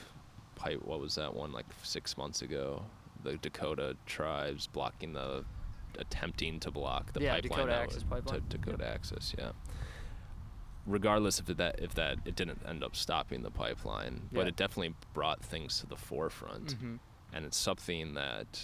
pipe. 0.55 0.83
What 0.83 1.01
was 1.01 1.15
that 1.17 1.35
one 1.35 1.53
like 1.53 1.67
six 1.83 2.17
months 2.17 2.43
ago? 2.43 2.85
The 3.23 3.37
Dakota 3.37 3.97
tribes 4.07 4.67
blocking 4.67 5.13
the, 5.13 5.45
attempting 5.99 6.61
to 6.61 6.71
block 6.71 7.13
the 7.13 7.21
Yeah, 7.23 7.35
pipeline. 7.35 7.59
Dakota 7.67 7.75
Access 7.75 8.03
Pipeline. 8.05 8.41
To 8.43 8.59
Dakota 8.59 8.87
Access, 8.87 9.35
yeah. 9.37 9.53
Regardless 10.87 11.41
if 11.41 11.47
that 11.47 11.81
if 11.81 11.95
that 11.95 12.19
it 12.25 12.35
didn't 12.37 12.63
end 12.67 12.83
up 12.85 12.95
stopping 12.97 13.43
the 13.43 13.51
pipeline, 13.51 14.29
but 14.33 14.47
it 14.47 14.57
definitely 14.57 14.95
brought 15.13 15.43
things 15.45 15.81
to 15.81 15.87
the 15.87 15.97
forefront, 15.97 16.73
hmm 16.73 16.97
and 17.33 17.45
it's 17.45 17.57
something 17.57 18.15
that 18.15 18.61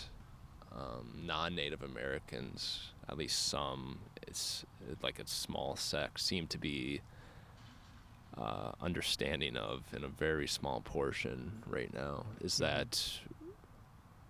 um, 0.72 1.22
non-Native 1.24 1.82
Americans, 1.82 2.90
at 3.08 3.16
least 3.16 3.46
some, 3.48 4.00
it's 4.26 4.64
like 5.02 5.18
a 5.18 5.26
small 5.26 5.76
sect, 5.76 6.20
seem 6.20 6.46
to 6.48 6.58
be 6.58 7.00
uh, 8.36 8.72
understanding 8.80 9.56
of 9.56 9.84
in 9.94 10.02
a 10.02 10.08
very 10.08 10.48
small 10.48 10.80
portion 10.80 11.62
right 11.66 11.92
now. 11.94 12.26
Is 12.40 12.54
Mhm. 12.54 12.58
that 12.58 13.20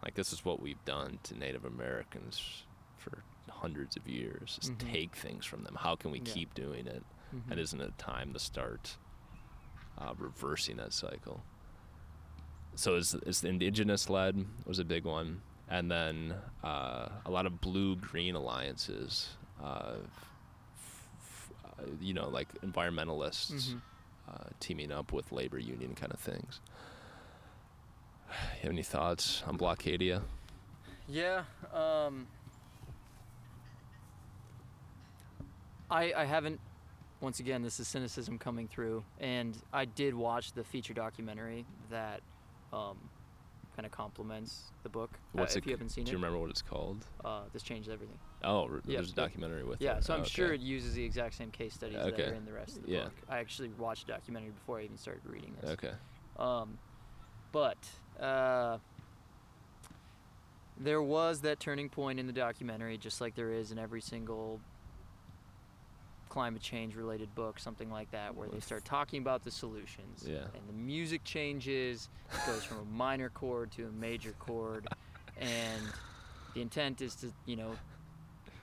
like 0.03 0.15
this 0.15 0.33
is 0.35 0.45
what 0.45 0.61
we've 0.61 0.85
done 0.85 1.19
to 1.23 1.35
Native 1.39 1.65
Americans 1.65 2.65
for 2.99 3.23
hundreds 3.49 3.97
of 3.97 4.07
years? 4.07 4.59
Is 4.63 4.71
Mhm. 4.71 4.79
take 4.93 5.17
things 5.17 5.47
from 5.47 5.65
them. 5.65 5.77
How 5.81 5.97
can 5.97 6.11
we 6.11 6.19
Yeah. 6.19 6.35
keep 6.35 6.53
doing 6.53 6.87
it? 6.87 7.03
hmm 7.31 7.51
And 7.51 7.59
isn't 7.59 7.81
it 7.81 7.97
time 7.97 8.33
to 8.35 8.39
start 8.39 8.99
uh, 9.97 10.13
reversing 10.19 10.77
that 10.77 10.93
cycle? 10.93 11.43
So 12.77 12.97
it's, 12.97 13.15
is 13.15 13.41
the 13.41 13.49
indigenous 13.49 14.11
led 14.11 14.45
was 14.67 14.79
a 14.79 14.85
big 14.85 15.05
one, 15.05 15.41
and 15.69 15.91
then 15.91 16.35
uh, 16.63 17.09
a 17.25 17.31
lot 17.31 17.47
of 17.47 17.61
blue 17.61 17.97
green 17.97 18.35
alliances. 18.35 19.29
Uh, 19.63 19.93
f- 20.77 21.09
f- 21.21 21.51
uh, 21.65 21.83
you 22.01 22.13
know, 22.15 22.29
like 22.29 22.49
environmentalists 22.63 23.73
hmm 23.73 23.79
uh, 24.27 24.49
teaming 24.59 24.91
up 24.91 25.13
with 25.13 25.31
labor 25.33 25.59
union 25.59 25.95
kind 25.95 26.11
of 26.13 26.19
things. 26.19 26.61
You 28.31 28.63
have 28.63 28.73
any 28.73 28.83
thoughts 28.83 29.43
on 29.47 29.59
Blockadia? 29.59 30.23
Yeah. 31.07 31.45
Um, 31.75 32.27
I 35.91 36.13
I 36.15 36.25
haven't. 36.25 36.59
Once 37.21 37.39
again, 37.41 37.63
this 37.63 37.79
is 37.81 37.87
cynicism 37.87 38.39
coming 38.39 38.67
through, 38.67 39.05
and 39.21 39.57
I 39.73 39.85
did 39.85 40.15
watch 40.15 40.53
the 40.53 40.65
feature 40.65 40.95
documentary 40.95 41.65
that 41.91 42.21
um, 42.75 42.97
kind 43.77 43.87
of 43.87 43.93
complements 43.93 44.73
the 44.83 44.89
book. 44.89 45.11
Uh, 45.15 45.41
What's 45.41 45.57
if 45.57 45.65
it? 45.65 45.67
you 45.67 45.73
haven't 45.73 45.89
seen 45.91 46.05
do 46.05 46.11
you 46.11 46.17
it, 46.17 46.21
remember 46.21 46.39
what 46.39 46.51
it's 46.51 46.63
called? 46.63 47.05
uh, 47.25 47.43
this 47.53 47.63
changed 47.63 47.89
everything. 47.89 48.19
Oh, 48.43 48.65
r- 48.65 48.81
Yeah, 48.87 48.97
there's 48.99 49.13
a 49.13 49.15
documentary 49.15 49.65
with 49.65 49.81
Yeah, 49.81 49.93
it. 49.93 49.95
Yeah, 49.95 50.01
so 50.01 50.15
I'm 50.15 50.21
Okay. 50.21 50.29
sure 50.29 50.53
it 50.53 50.61
uses 50.61 50.95
the 50.95 51.05
exact 51.05 51.35
same 51.35 51.51
case 51.51 51.75
studies 51.75 51.99
that 51.99 52.21
are 52.21 52.35
in 52.35 52.45
the 52.45 52.53
rest 52.53 52.77
of 52.77 52.85
the 52.85 52.91
Yeah. 52.93 53.05
book. 53.05 53.13
I 53.29 53.39
actually 53.39 53.71
watched 53.71 54.07
the 54.07 54.13
documentary 54.13 54.51
before 54.51 54.79
I 54.81 54.83
even 54.85 54.99
started 54.99 55.23
reading 55.27 55.55
this. 55.61 55.71
Okay. 55.71 55.93
Um, 56.39 56.79
but 57.53 57.79
uh, 58.21 58.79
there 60.79 61.03
was 61.03 61.41
that 61.43 61.61
turning 61.61 61.89
point 61.89 62.19
in 62.19 62.27
the 62.27 62.33
documentary, 62.33 62.99
just 62.99 63.21
like 63.21 63.35
there 63.35 63.51
is 63.53 63.71
in 63.73 63.79
every 63.79 64.01
single 64.01 64.61
climate 66.35 66.61
change 66.61 66.97
related 66.97 67.33
book, 67.37 67.61
something 67.61 67.93
like 67.93 68.11
that, 68.11 68.35
where 68.35 68.49
they 68.49 68.59
start 68.59 68.85
talking 68.85 69.23
about 69.23 69.45
the 69.45 69.53
solutions. 69.53 70.25
Yeah. 70.27 70.39
And 70.39 70.69
the 70.69 70.73
music 70.73 71.23
changes, 71.23 72.09
it 72.33 72.45
goes 72.45 72.65
from 72.65 72.79
a 72.79 72.85
minor 72.87 73.29
chord 73.29 73.71
to 73.73 73.85
a 73.85 73.93
major 73.93 74.35
chord, 74.41 74.85
and 75.39 75.83
the 76.55 76.61
intent 76.61 77.01
is 77.01 77.15
to, 77.17 77.33
you 77.47 77.55
know, 77.55 77.71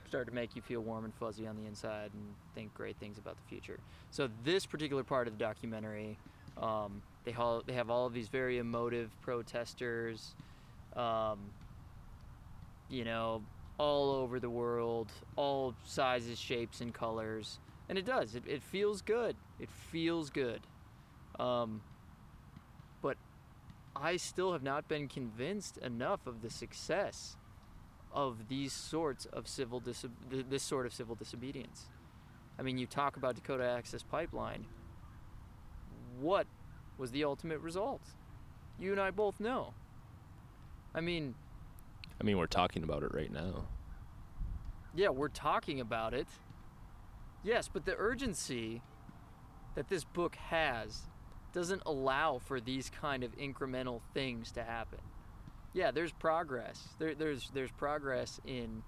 start 0.05 0.27
to 0.27 0.33
make 0.33 0.53
you 0.53 0.61
feel 0.61 0.81
warm 0.81 1.05
and 1.05 1.13
fuzzy 1.13 1.47
on 1.47 1.55
the 1.55 1.65
inside 1.65 2.11
and 2.13 2.35
think 2.53 2.73
great 2.73 2.97
things 2.97 3.17
about 3.17 3.37
the 3.37 3.47
future. 3.47 3.79
So 4.09 4.29
this 4.43 4.65
particular 4.65 5.05
part 5.05 5.27
of 5.27 5.37
the 5.37 5.39
documentary, 5.39 6.17
um, 6.61 7.01
they 7.23 7.33
all 7.33 7.63
they 7.65 7.73
have 7.73 7.89
all 7.89 8.05
of 8.05 8.11
these 8.11 8.27
very 8.27 8.57
emotive 8.57 9.09
protesters, 9.21 10.35
um, 10.97 11.39
you 12.89 13.05
know, 13.05 13.41
all 13.81 14.11
over 14.11 14.39
the 14.39 14.49
world, 14.49 15.11
all 15.35 15.73
sizes, 15.83 16.37
shapes, 16.37 16.81
and 16.81 16.93
colors. 16.93 17.57
And 17.89 17.97
it 17.97 18.05
does. 18.05 18.35
It, 18.35 18.43
it 18.47 18.61
feels 18.61 19.01
good. 19.01 19.35
It 19.59 19.69
feels 19.71 20.29
good. 20.29 20.61
Um, 21.39 21.81
but 23.01 23.17
I 23.95 24.17
still 24.17 24.53
have 24.53 24.61
not 24.61 24.87
been 24.87 25.07
convinced 25.07 25.79
enough 25.79 26.27
of 26.27 26.43
the 26.43 26.51
success 26.51 27.37
of 28.13 28.49
these 28.49 28.71
sorts 28.71 29.25
of 29.25 29.47
civil 29.47 29.79
dis- 29.79 30.05
this 30.29 30.61
sort 30.61 30.85
of 30.85 30.93
civil 30.93 31.15
disobedience. 31.15 31.89
I 32.59 32.61
mean, 32.61 32.77
you 32.77 32.85
talk 32.85 33.17
about 33.17 33.33
Dakota 33.33 33.63
Access 33.63 34.03
Pipeline. 34.03 34.67
What 36.19 36.45
was 36.99 37.09
the 37.09 37.23
ultimate 37.23 37.61
result? 37.61 38.03
You 38.79 38.91
and 38.91 39.01
I 39.01 39.09
both 39.09 39.39
know. 39.39 39.73
I 40.93 41.01
mean, 41.01 41.33
I 42.21 42.23
mean, 42.23 42.37
we're 42.37 42.45
talking 42.45 42.83
about 42.83 43.01
it 43.01 43.11
right 43.15 43.31
now. 43.31 43.65
yeah, 44.93 45.09
we're 45.09 45.27
talking 45.27 45.79
about 45.79 46.13
it. 46.13 46.27
Yes, 47.43 47.67
but 47.67 47.85
the 47.85 47.95
urgency 47.97 48.83
that 49.73 49.89
this 49.89 50.03
book 50.03 50.35
has 50.35 51.09
doesn't 51.51 51.81
allow 51.87 52.37
for 52.37 52.61
these 52.61 52.91
kind 52.91 53.23
of 53.23 53.35
incremental 53.37 54.01
things 54.13 54.51
to 54.51 54.63
happen. 54.63 54.99
Yeah, 55.73 55.89
there's 55.89 56.11
progress. 56.11 56.89
There, 56.99 57.15
there's 57.15 57.49
there's 57.55 57.71
progress 57.71 58.39
in 58.45 58.83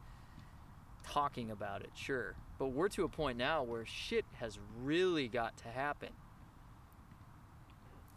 talking 1.04 1.50
about 1.50 1.82
it, 1.82 1.90
sure. 1.96 2.36
But 2.60 2.68
we're 2.68 2.90
to 2.90 3.04
a 3.04 3.10
point 3.10 3.40
now 3.40 3.64
where 3.64 3.84
shit 3.86 4.26
has 4.34 4.60
really 4.84 5.28
got 5.28 5.58
to 5.58 5.70
happen. 5.70 6.10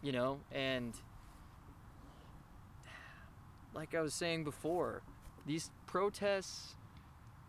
You 0.03 0.11
know, 0.11 0.41
and 0.51 0.93
like 3.77 3.93
I 3.93 4.01
was 4.01 4.13
saying 4.15 4.43
before, 4.43 5.03
these 5.45 5.69
protests, 5.85 6.73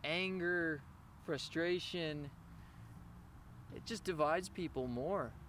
anger, 0.05 0.83
frustration, 1.25 2.29
it 3.75 3.87
just 3.87 4.05
divides 4.05 4.51
people 4.51 4.87
more. 4.87 5.33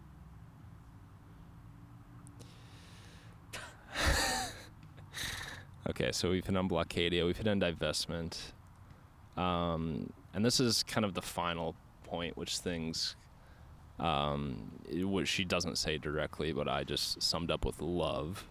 Okay, 5.89 6.11
so 6.11 6.29
we've 6.29 6.45
hit 6.45 6.55
on 6.55 6.69
Blockadia, 6.69 7.25
we've 7.25 7.37
hit 7.37 7.47
on 7.47 7.59
divestment. 7.59 8.37
Um, 9.37 10.13
and 10.35 10.45
this 10.45 10.59
is 10.59 10.83
kind 10.83 11.03
of 11.03 11.15
the 11.15 11.21
final 11.21 11.73
point, 12.03 12.37
which 12.37 12.59
things, 12.59 13.15
um, 13.97 14.71
which 14.87 15.27
she 15.27 15.43
doesn't 15.45 15.79
say 15.79 15.97
directly, 15.97 16.51
but 16.51 16.67
I 16.67 16.83
just 16.83 17.23
summed 17.23 17.49
up 17.49 17.65
with 17.65 17.81
love, 17.81 18.45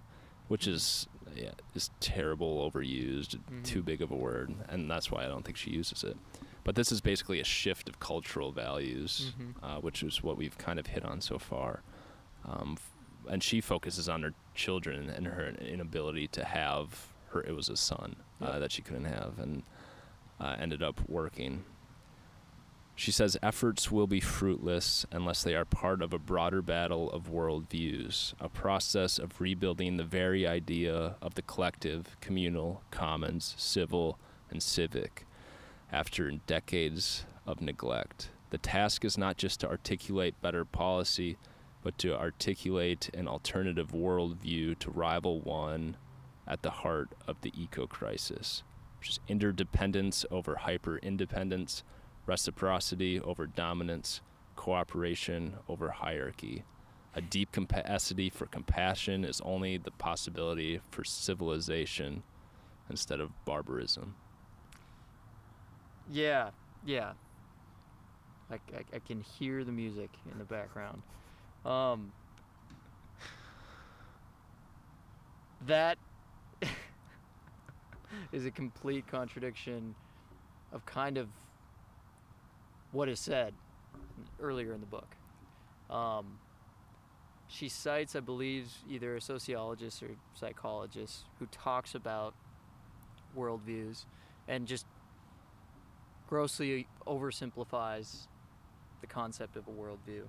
which 0.48 0.66
is 0.66 1.06
yeah, 1.36 1.52
is 1.74 1.90
terrible, 2.00 2.68
overused, 2.68 3.38
too 3.62 3.82
Mhm. 3.82 3.84
big 3.84 4.02
of 4.02 4.10
a 4.10 4.16
word, 4.16 4.52
and 4.68 4.90
that's 4.90 5.10
why 5.10 5.24
I 5.24 5.28
don't 5.28 5.44
think 5.44 5.56
she 5.56 5.70
uses 5.70 6.02
it. 6.02 6.16
But 6.64 6.74
this 6.74 6.90
is 6.90 7.00
basically 7.00 7.38
a 7.38 7.44
shift 7.44 7.88
of 7.88 8.00
cultural 8.00 8.50
values, 8.50 9.32
Mhm. 9.38 9.54
uh, 9.62 9.80
which 9.80 10.02
is 10.02 10.22
what 10.22 10.36
we've 10.36 10.58
kind 10.58 10.78
of 10.80 10.88
hit 10.88 11.04
on 11.04 11.20
so 11.20 11.38
far. 11.38 11.82
Um, 12.44 12.76
f- 12.78 12.90
and 13.30 13.42
she 13.42 13.60
focuses 13.60 14.08
on 14.08 14.22
her 14.22 14.34
children 14.54 15.08
and 15.10 15.26
her 15.26 15.48
inability 15.48 16.26
to 16.28 16.44
have 16.44 17.08
her. 17.30 17.42
It 17.42 17.54
was 17.54 17.68
a 17.68 17.76
son 17.76 18.16
uh, 18.40 18.58
that 18.58 18.72
she 18.72 18.82
couldn't 18.82 19.04
have, 19.04 19.38
and 19.38 19.62
uh, 20.40 20.56
ended 20.58 20.82
up 20.82 21.08
working. 21.08 21.64
She 22.98 23.12
says 23.12 23.36
efforts 23.44 23.92
will 23.92 24.08
be 24.08 24.18
fruitless 24.18 25.06
unless 25.12 25.44
they 25.44 25.54
are 25.54 25.64
part 25.64 26.02
of 26.02 26.12
a 26.12 26.18
broader 26.18 26.60
battle 26.60 27.08
of 27.12 27.30
worldviews, 27.30 28.34
a 28.40 28.48
process 28.48 29.20
of 29.20 29.40
rebuilding 29.40 29.96
the 29.96 30.04
very 30.04 30.48
idea 30.48 31.14
of 31.22 31.36
the 31.36 31.42
collective, 31.42 32.16
communal, 32.20 32.82
commons, 32.90 33.54
civil, 33.56 34.18
and 34.50 34.60
civic 34.60 35.28
after 35.92 36.28
decades 36.48 37.24
of 37.46 37.60
neglect. 37.60 38.30
The 38.50 38.58
task 38.58 39.04
is 39.04 39.16
not 39.16 39.36
just 39.36 39.60
to 39.60 39.68
articulate 39.68 40.42
better 40.42 40.64
policy, 40.64 41.38
but 41.84 41.98
to 41.98 42.18
articulate 42.18 43.10
an 43.14 43.28
alternative 43.28 43.92
worldview 43.92 44.76
to 44.80 44.90
rival 44.90 45.40
one 45.40 45.96
at 46.48 46.62
the 46.62 46.70
heart 46.70 47.10
of 47.28 47.42
the 47.42 47.52
eco 47.56 47.86
crisis, 47.86 48.64
which 48.98 49.10
is 49.10 49.20
interdependence 49.28 50.26
over 50.32 50.56
hyper 50.56 50.98
independence, 50.98 51.84
reciprocity 52.28 53.18
over 53.18 53.46
dominance, 53.46 54.20
cooperation 54.54 55.54
over 55.66 55.88
hierarchy. 55.88 56.62
A 57.14 57.22
deep 57.22 57.50
capacity 57.50 58.28
for 58.28 58.46
compassion 58.46 59.24
is 59.24 59.40
only 59.40 59.78
the 59.78 59.90
possibility 59.90 60.80
for 60.90 61.02
civilization 61.04 62.22
instead 62.90 63.18
of 63.20 63.30
barbarism. 63.46 64.14
Yeah, 66.12 66.50
yeah. 66.84 67.12
I, 68.50 68.54
I, 68.54 68.84
I 68.94 68.98
can 69.00 69.22
hear 69.22 69.64
the 69.64 69.72
music 69.72 70.10
in 70.30 70.38
the 70.38 70.44
background. 70.44 71.02
Um, 71.64 72.12
that 75.66 75.96
is 78.32 78.44
a 78.44 78.50
complete 78.50 79.06
contradiction 79.06 79.94
of 80.72 80.84
kind 80.84 81.16
of 81.16 81.28
what 82.98 83.08
is 83.08 83.20
said 83.20 83.54
earlier 84.40 84.72
in 84.74 84.80
the 84.80 84.86
book. 84.86 85.14
Um, 85.88 86.40
she 87.46 87.68
cites, 87.68 88.16
I 88.16 88.20
believe, 88.20 88.72
either 88.90 89.14
a 89.14 89.20
sociologist 89.20 90.02
or 90.02 90.10
psychologist 90.34 91.26
who 91.38 91.46
talks 91.46 91.94
about 91.94 92.34
worldviews 93.36 94.04
and 94.48 94.66
just 94.66 94.84
grossly 96.26 96.88
oversimplifies 97.06 98.26
the 99.00 99.06
concept 99.06 99.54
of 99.54 99.68
a 99.68 99.70
worldview 99.70 100.24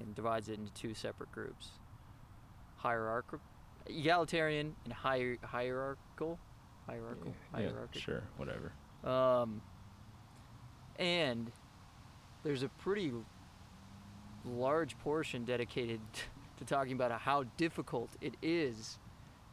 and 0.00 0.12
divides 0.16 0.48
it 0.48 0.58
into 0.58 0.72
two 0.72 0.94
separate 0.94 1.30
groups 1.30 1.70
hierarchical 2.76 3.38
egalitarian 3.88 4.74
and 4.84 4.92
hier- 4.92 5.38
hierarchical 5.44 6.38
hierarchical 6.86 7.32
Yeah, 7.54 7.58
hierarchical 7.60 8.00
sure, 8.00 8.22
whatever. 8.36 8.72
um, 9.04 9.62
and 10.98 11.50
there's 12.48 12.62
a 12.62 12.68
pretty 12.70 13.12
large 14.46 14.98
portion 15.00 15.44
dedicated 15.44 16.00
to 16.56 16.64
talking 16.64 16.94
about 16.94 17.12
how 17.20 17.44
difficult 17.58 18.08
it 18.22 18.32
is 18.40 18.98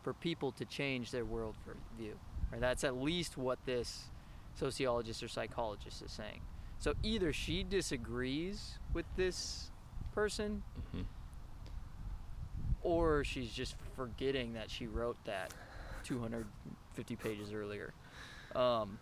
for 0.01 0.13
people 0.13 0.53
to 0.53 0.63
change 0.63 1.11
their 1.11 1.25
worldview. 1.25 2.13
Right? 2.53 2.61
That's 2.61 2.85
at 2.85 2.95
least 2.95 3.37
what 3.37 3.59
this 3.65 4.05
sociologist 4.53 5.21
or 5.21 5.27
psychologist 5.27 6.03
is 6.03 6.11
saying. 6.13 6.39
So 6.79 6.93
either 7.03 7.33
she 7.33 7.65
disagrees 7.65 8.79
with 8.93 9.05
this 9.17 9.71
person, 10.13 10.63
hmm 10.93 11.01
or 12.81 13.23
she's 13.23 13.51
just 13.51 13.75
forgetting 13.95 14.53
that 14.53 14.69
she 14.69 14.85
wrote 14.85 15.17
that 15.25 15.51
250 16.03 17.15
pages 17.15 17.51
earlier. 17.51 17.95
Um, 18.55 18.99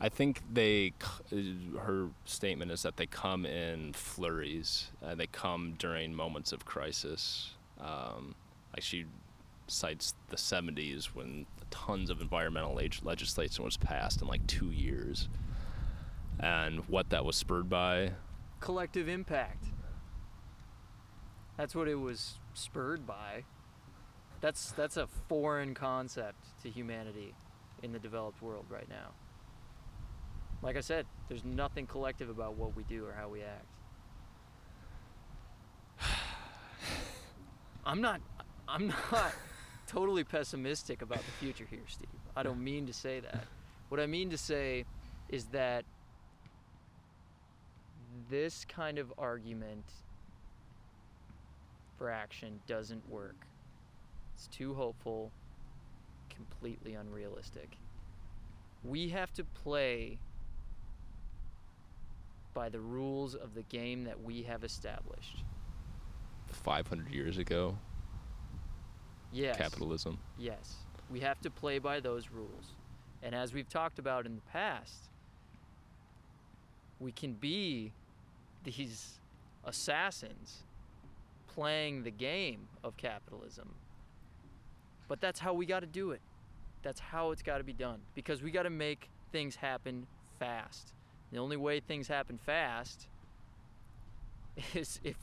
I 0.00 0.08
think 0.08 0.40
they, 0.50 0.94
uh, 1.30 1.78
her 1.80 2.08
statement 2.24 2.70
is 2.70 2.82
that 2.82 2.96
they 2.96 3.06
come 3.06 3.44
in 3.44 3.92
flurries. 3.92 4.90
Uh, 5.04 5.14
they 5.14 5.26
come 5.26 5.74
during 5.78 6.14
moments 6.14 6.52
of 6.52 6.64
crisis. 6.64 7.52
Um, 7.78 8.34
like 8.74 8.82
she 8.82 9.04
cites 9.66 10.14
the 10.28 10.36
70s 10.36 11.06
when 11.06 11.46
tons 11.70 12.10
of 12.10 12.20
environmental 12.20 12.74
leg- 12.74 12.96
legislation 13.02 13.64
was 13.64 13.76
passed 13.76 14.22
in 14.22 14.28
like 14.28 14.46
two 14.46 14.70
years. 14.70 15.28
And 16.38 16.80
what 16.88 17.10
that 17.10 17.24
was 17.24 17.36
spurred 17.36 17.68
by. 17.68 18.12
collective 18.60 19.08
impact. 19.08 19.64
That's 21.58 21.74
what 21.74 21.88
it 21.88 21.96
was 21.96 22.38
spurred 22.54 23.06
by. 23.06 23.44
That's 24.40 24.72
that's 24.72 24.96
a 24.96 25.06
foreign 25.28 25.74
concept 25.74 26.62
to 26.62 26.70
humanity 26.70 27.34
in 27.82 27.92
the 27.92 27.98
developed 27.98 28.40
world 28.40 28.64
right 28.70 28.88
now. 28.88 29.10
Like 30.62 30.76
I 30.76 30.80
said, 30.80 31.06
there's 31.28 31.44
nothing 31.44 31.86
collective 31.86 32.28
about 32.28 32.54
what 32.54 32.76
we 32.76 32.82
do 32.84 33.06
or 33.06 33.12
how 33.12 33.28
we 33.28 33.42
act. 33.42 33.66
I'm 37.84 38.00
not 38.00 38.20
I'm 38.68 38.88
not 38.88 39.34
totally 39.86 40.24
pessimistic 40.24 41.02
about 41.02 41.18
the 41.18 41.32
future 41.40 41.66
here, 41.68 41.80
Steve. 41.88 42.08
I 42.36 42.42
don't 42.42 42.62
mean 42.62 42.86
to 42.86 42.92
say 42.92 43.20
that. 43.20 43.44
What 43.88 44.00
I 44.00 44.06
mean 44.06 44.30
to 44.30 44.38
say 44.38 44.84
is 45.28 45.46
that 45.46 45.84
this 48.28 48.64
kind 48.68 48.98
of 48.98 49.12
argument 49.18 49.84
for 51.98 52.10
action 52.10 52.60
doesn't 52.66 53.08
work. 53.10 53.46
It's 54.34 54.46
too 54.46 54.74
hopeful, 54.74 55.32
completely 56.28 56.94
unrealistic. 56.94 57.76
We 58.84 59.08
have 59.08 59.32
to 59.34 59.44
play 59.44 60.18
by 62.54 62.68
the 62.68 62.80
rules 62.80 63.34
of 63.34 63.54
the 63.54 63.62
game 63.62 64.04
that 64.04 64.20
we 64.22 64.42
have 64.42 64.64
established. 64.64 65.44
500 66.48 67.10
years 67.12 67.38
ago, 67.38 67.78
Yes. 69.32 69.56
capitalism. 69.56 70.18
Yes. 70.38 70.78
We 71.08 71.20
have 71.20 71.40
to 71.42 71.50
play 71.50 71.78
by 71.78 72.00
those 72.00 72.30
rules. 72.30 72.74
And 73.22 73.34
as 73.34 73.52
we've 73.52 73.68
talked 73.68 73.98
about 73.98 74.26
in 74.26 74.34
the 74.34 74.40
past, 74.42 75.10
we 76.98 77.12
can 77.12 77.34
be 77.34 77.92
these 78.64 79.20
assassins 79.64 80.64
playing 81.46 82.02
the 82.02 82.10
game 82.10 82.68
of 82.82 82.96
capitalism. 82.96 83.74
But 85.08 85.20
that's 85.20 85.40
how 85.40 85.52
we 85.54 85.66
got 85.66 85.80
to 85.80 85.86
do 85.86 86.10
it. 86.12 86.20
That's 86.82 87.00
how 87.00 87.30
it's 87.30 87.42
got 87.42 87.58
to 87.58 87.64
be 87.64 87.72
done 87.72 88.00
because 88.14 88.42
we 88.42 88.50
got 88.50 88.62
to 88.62 88.70
make 88.70 89.10
things 89.32 89.56
happen 89.56 90.06
fast. 90.38 90.92
The 91.32 91.38
only 91.38 91.56
way 91.56 91.80
things 91.80 92.08
happen 92.08 92.38
fast 92.38 93.06
is 94.74 95.00
if 95.04 95.16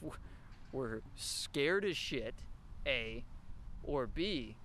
we're 0.71 1.01
scared 1.15 1.85
as 1.85 1.97
shit, 1.97 2.35
A, 2.85 3.23
or 3.83 4.07
B, 4.07 4.55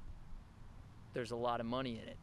there's 1.14 1.30
a 1.30 1.36
lot 1.36 1.60
of 1.60 1.66
money 1.66 2.00
in 2.02 2.08
it. 2.08 2.16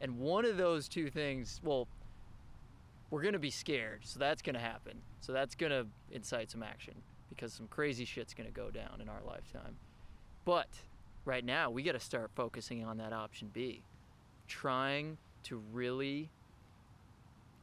And 0.00 0.18
one 0.18 0.44
of 0.44 0.56
those 0.56 0.88
two 0.88 1.10
things, 1.10 1.60
well, 1.64 1.88
we're 3.10 3.22
going 3.22 3.34
to 3.34 3.38
be 3.38 3.50
scared, 3.50 4.00
so 4.02 4.18
that's 4.18 4.42
going 4.42 4.54
to 4.54 4.60
happen. 4.60 4.98
So 5.20 5.32
that's 5.32 5.54
going 5.54 5.72
to 5.72 5.86
incite 6.10 6.50
some 6.50 6.62
action 6.62 6.94
because 7.28 7.52
some 7.52 7.66
crazy 7.68 8.04
shit's 8.04 8.34
going 8.34 8.48
to 8.48 8.54
go 8.54 8.70
down 8.70 9.00
in 9.00 9.08
our 9.08 9.22
lifetime. 9.26 9.76
But 10.44 10.68
right 11.24 11.44
now, 11.44 11.70
we 11.70 11.82
got 11.82 11.92
to 11.92 12.00
start 12.00 12.30
focusing 12.34 12.84
on 12.84 12.98
that 12.98 13.12
option 13.12 13.50
B, 13.52 13.82
trying 14.46 15.18
to 15.44 15.62
really 15.72 16.30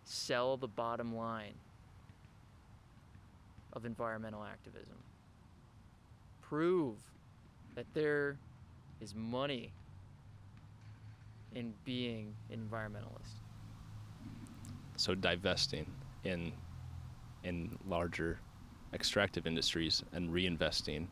sell 0.04 0.58
the 0.58 0.68
bottom 0.68 1.16
line 1.16 1.54
of 3.74 3.86
environmental 3.86 4.44
activism. 4.44 4.98
Prove 6.42 6.96
that 7.76 7.86
there 7.94 8.38
is 9.02 9.16
money 9.16 9.72
in 11.56 11.74
being 11.86 12.34
an 12.52 12.68
environmentalist. 12.70 13.42
So 14.98 15.16
divesting 15.16 15.86
in 16.24 16.54
in 17.44 17.78
larger 17.86 18.40
extractive 18.94 19.46
industries 19.46 20.04
and 20.14 20.30
reinvesting 20.30 21.08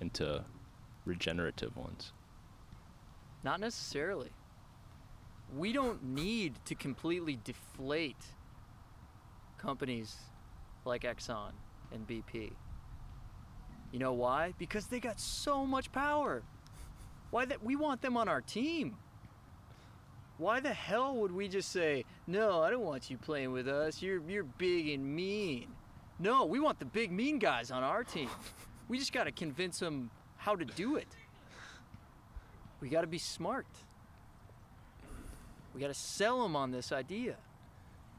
into 0.00 0.44
regenerative 1.04 1.76
ones. 1.76 2.12
Not 3.42 3.60
necessarily. 3.60 4.30
We 5.56 5.72
don't 5.72 6.02
need 6.02 6.54
to 6.66 6.74
completely 6.74 7.38
deflate 7.44 8.22
companies 9.58 10.16
like 10.84 11.02
Exxon 11.02 11.52
and 11.92 12.06
BP. 12.06 12.52
You 13.92 13.98
know 13.98 14.12
why? 14.12 14.54
Because 14.58 14.86
they 14.86 15.00
got 15.00 15.20
so 15.20 15.64
much 15.64 15.92
power. 15.92 16.42
Why 17.30 17.44
that 17.44 17.62
we 17.62 17.76
want 17.76 18.02
them 18.02 18.16
on 18.16 18.28
our 18.28 18.40
team. 18.40 18.96
Why 20.36 20.60
the 20.60 20.72
hell 20.72 21.14
would 21.16 21.30
we 21.30 21.46
just 21.46 21.70
say, 21.70 22.04
"No, 22.26 22.60
I 22.60 22.70
don't 22.70 22.82
want 22.82 23.08
you 23.08 23.16
playing 23.16 23.52
with 23.52 23.68
us. 23.68 24.02
You're 24.02 24.20
you're 24.28 24.44
big 24.44 24.88
and 24.88 25.14
mean." 25.14 25.68
No, 26.18 26.44
we 26.44 26.60
want 26.60 26.78
the 26.78 26.84
big 26.84 27.10
mean 27.12 27.38
guys 27.38 27.70
on 27.70 27.82
our 27.82 28.04
team. 28.04 28.30
We 28.88 28.98
just 28.98 29.12
got 29.12 29.24
to 29.24 29.32
convince 29.32 29.78
them 29.78 30.10
how 30.36 30.54
to 30.56 30.64
do 30.64 30.96
it. 30.96 31.08
We 32.80 32.88
got 32.88 33.00
to 33.00 33.06
be 33.06 33.18
smart. 33.18 33.66
We 35.74 35.80
got 35.80 35.88
to 35.88 35.94
sell 35.94 36.42
them 36.42 36.54
on 36.54 36.70
this 36.70 36.92
idea. 36.92 37.36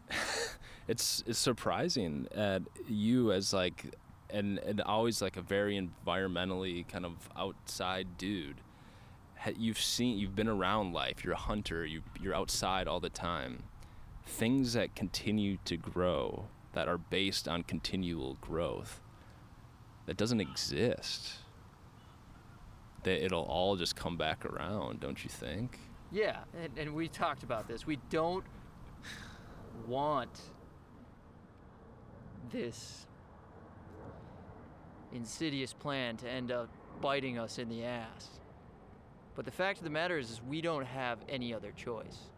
It's 0.88 1.24
it's 1.26 1.40
surprising 1.40 2.28
at 2.36 2.62
you 2.88 3.32
as 3.32 3.54
like 3.54 3.96
and 4.30 4.60
and 4.60 4.82
always 4.82 5.22
like 5.22 5.36
a 5.36 5.42
very 5.42 5.80
environmentally 5.80 6.88
kind 6.88 7.06
of 7.06 7.30
outside 7.36 8.18
dude. 8.18 8.62
You've 9.58 9.80
seen 9.80 10.18
you've 10.18 10.36
been 10.36 10.48
around 10.48 10.94
life. 10.94 11.24
You're 11.24 11.34
a 11.34 11.38
hunter. 11.38 11.86
You 11.86 12.04
you're 12.22 12.36
outside 12.36 12.88
all 12.88 13.00
the 13.00 13.10
time. 13.10 13.64
Things 14.28 14.74
that 14.74 14.96
continue 14.96 15.58
to 15.66 15.78
grow 15.78 16.46
that 16.74 16.88
are 16.88 16.98
based 16.98 17.48
on 17.48 17.64
continual 17.64 18.38
growth 18.42 19.02
that 20.06 20.18
doesn't 20.18 20.42
exist. 20.42 21.34
That 23.04 23.24
it'll 23.24 23.44
all 23.44 23.76
just 23.76 23.96
come 23.96 24.18
back 24.18 24.46
around, 24.46 25.00
don't 25.00 25.24
you 25.24 25.30
think? 25.30 25.80
Yeah, 26.16 26.38
and, 26.64 26.72
and 26.78 26.96
we 26.96 27.10
talked 27.10 27.44
about 27.44 27.68
this. 27.68 27.86
We 27.86 27.98
don't 28.10 28.46
want 29.86 30.30
this 32.54 33.06
insidious 35.12 35.74
plan 35.74 36.16
to 36.16 36.30
end 36.30 36.54
up 36.54 36.70
biting 37.02 37.38
us 37.38 37.60
in 37.60 37.68
the 37.68 37.84
ass. 37.84 38.30
But 39.36 39.44
the 39.44 39.52
fact 39.52 39.80
of 39.80 39.84
the 39.84 39.90
matter 39.90 40.18
is, 40.18 40.32
is 40.32 40.42
we 40.42 40.62
don't 40.62 40.86
have 40.86 41.20
any 41.28 41.54
other 41.54 41.74
choice. 41.76 42.30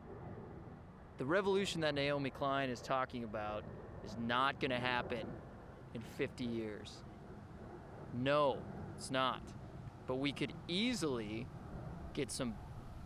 The 1.19 1.25
revolution 1.25 1.79
that 1.81 1.93
Naomi 1.93 2.31
Klein 2.31 2.71
is 2.71 2.81
talking 2.81 3.25
about 3.25 3.63
is 4.03 4.15
not 4.25 4.59
going 4.59 4.71
to 4.71 4.79
happen 4.79 5.27
in 5.93 6.01
50 6.17 6.45
years. 6.45 6.93
No, 8.15 8.57
it's 8.95 9.11
not. 9.11 9.43
But 10.07 10.15
we 10.15 10.31
could 10.31 10.53
easily 10.67 11.45
get 12.15 12.31
some 12.31 12.55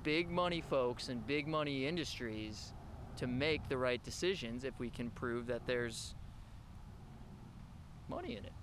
big 0.04 0.30
money 0.30 0.62
folks 0.62 1.10
and 1.10 1.26
big 1.28 1.48
money 1.48 1.86
industries 1.86 2.74
to 3.18 3.28
make 3.28 3.68
the 3.70 3.78
right 3.78 4.04
decisions 4.04 4.64
if 4.64 4.80
we 4.80 4.90
can 4.90 5.10
prove 5.12 5.48
that 5.48 5.66
there's 5.68 6.16
money 8.08 8.36
in 8.36 8.46
it. 8.46 8.54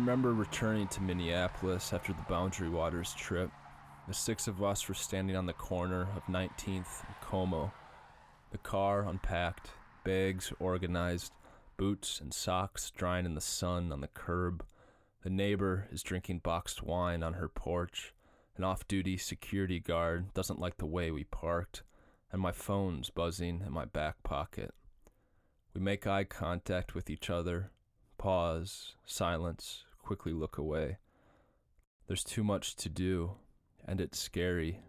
Remember 0.00 0.32
returning 0.32 0.88
to 0.88 1.02
Minneapolis 1.02 1.92
after 1.92 2.14
the 2.14 2.24
Boundary 2.26 2.70
Waters 2.70 3.12
trip. 3.12 3.50
The 4.08 4.14
six 4.14 4.48
of 4.48 4.62
us 4.62 4.88
were 4.88 4.94
standing 4.94 5.36
on 5.36 5.44
the 5.44 5.52
corner 5.52 6.08
of 6.16 6.24
19th 6.24 7.04
and 7.04 7.20
Como. 7.20 7.70
The 8.50 8.56
car 8.56 9.02
unpacked, 9.02 9.68
bags 10.02 10.54
organized, 10.58 11.34
boots 11.76 12.18
and 12.18 12.32
socks 12.32 12.90
drying 12.96 13.26
in 13.26 13.34
the 13.34 13.42
sun 13.42 13.92
on 13.92 14.00
the 14.00 14.08
curb. 14.08 14.64
The 15.22 15.28
neighbor 15.28 15.86
is 15.92 16.02
drinking 16.02 16.38
boxed 16.38 16.82
wine 16.82 17.22
on 17.22 17.34
her 17.34 17.50
porch. 17.50 18.14
An 18.56 18.64
off 18.64 18.88
duty 18.88 19.18
security 19.18 19.80
guard 19.80 20.32
doesn't 20.32 20.58
like 20.58 20.78
the 20.78 20.86
way 20.86 21.10
we 21.10 21.24
parked, 21.24 21.82
and 22.32 22.40
my 22.40 22.52
phone's 22.52 23.10
buzzing 23.10 23.62
in 23.66 23.70
my 23.70 23.84
back 23.84 24.22
pocket. 24.22 24.72
We 25.74 25.82
make 25.82 26.06
eye 26.06 26.24
contact 26.24 26.94
with 26.94 27.10
each 27.10 27.28
other, 27.28 27.70
pause, 28.16 28.94
silence, 29.04 29.84
quickly 30.10 30.32
look 30.32 30.58
away. 30.58 30.98
There's 32.08 32.24
too 32.24 32.42
much 32.42 32.74
to 32.74 32.88
do, 32.88 33.36
and 33.86 34.00
it's 34.00 34.18
scary 34.18 34.80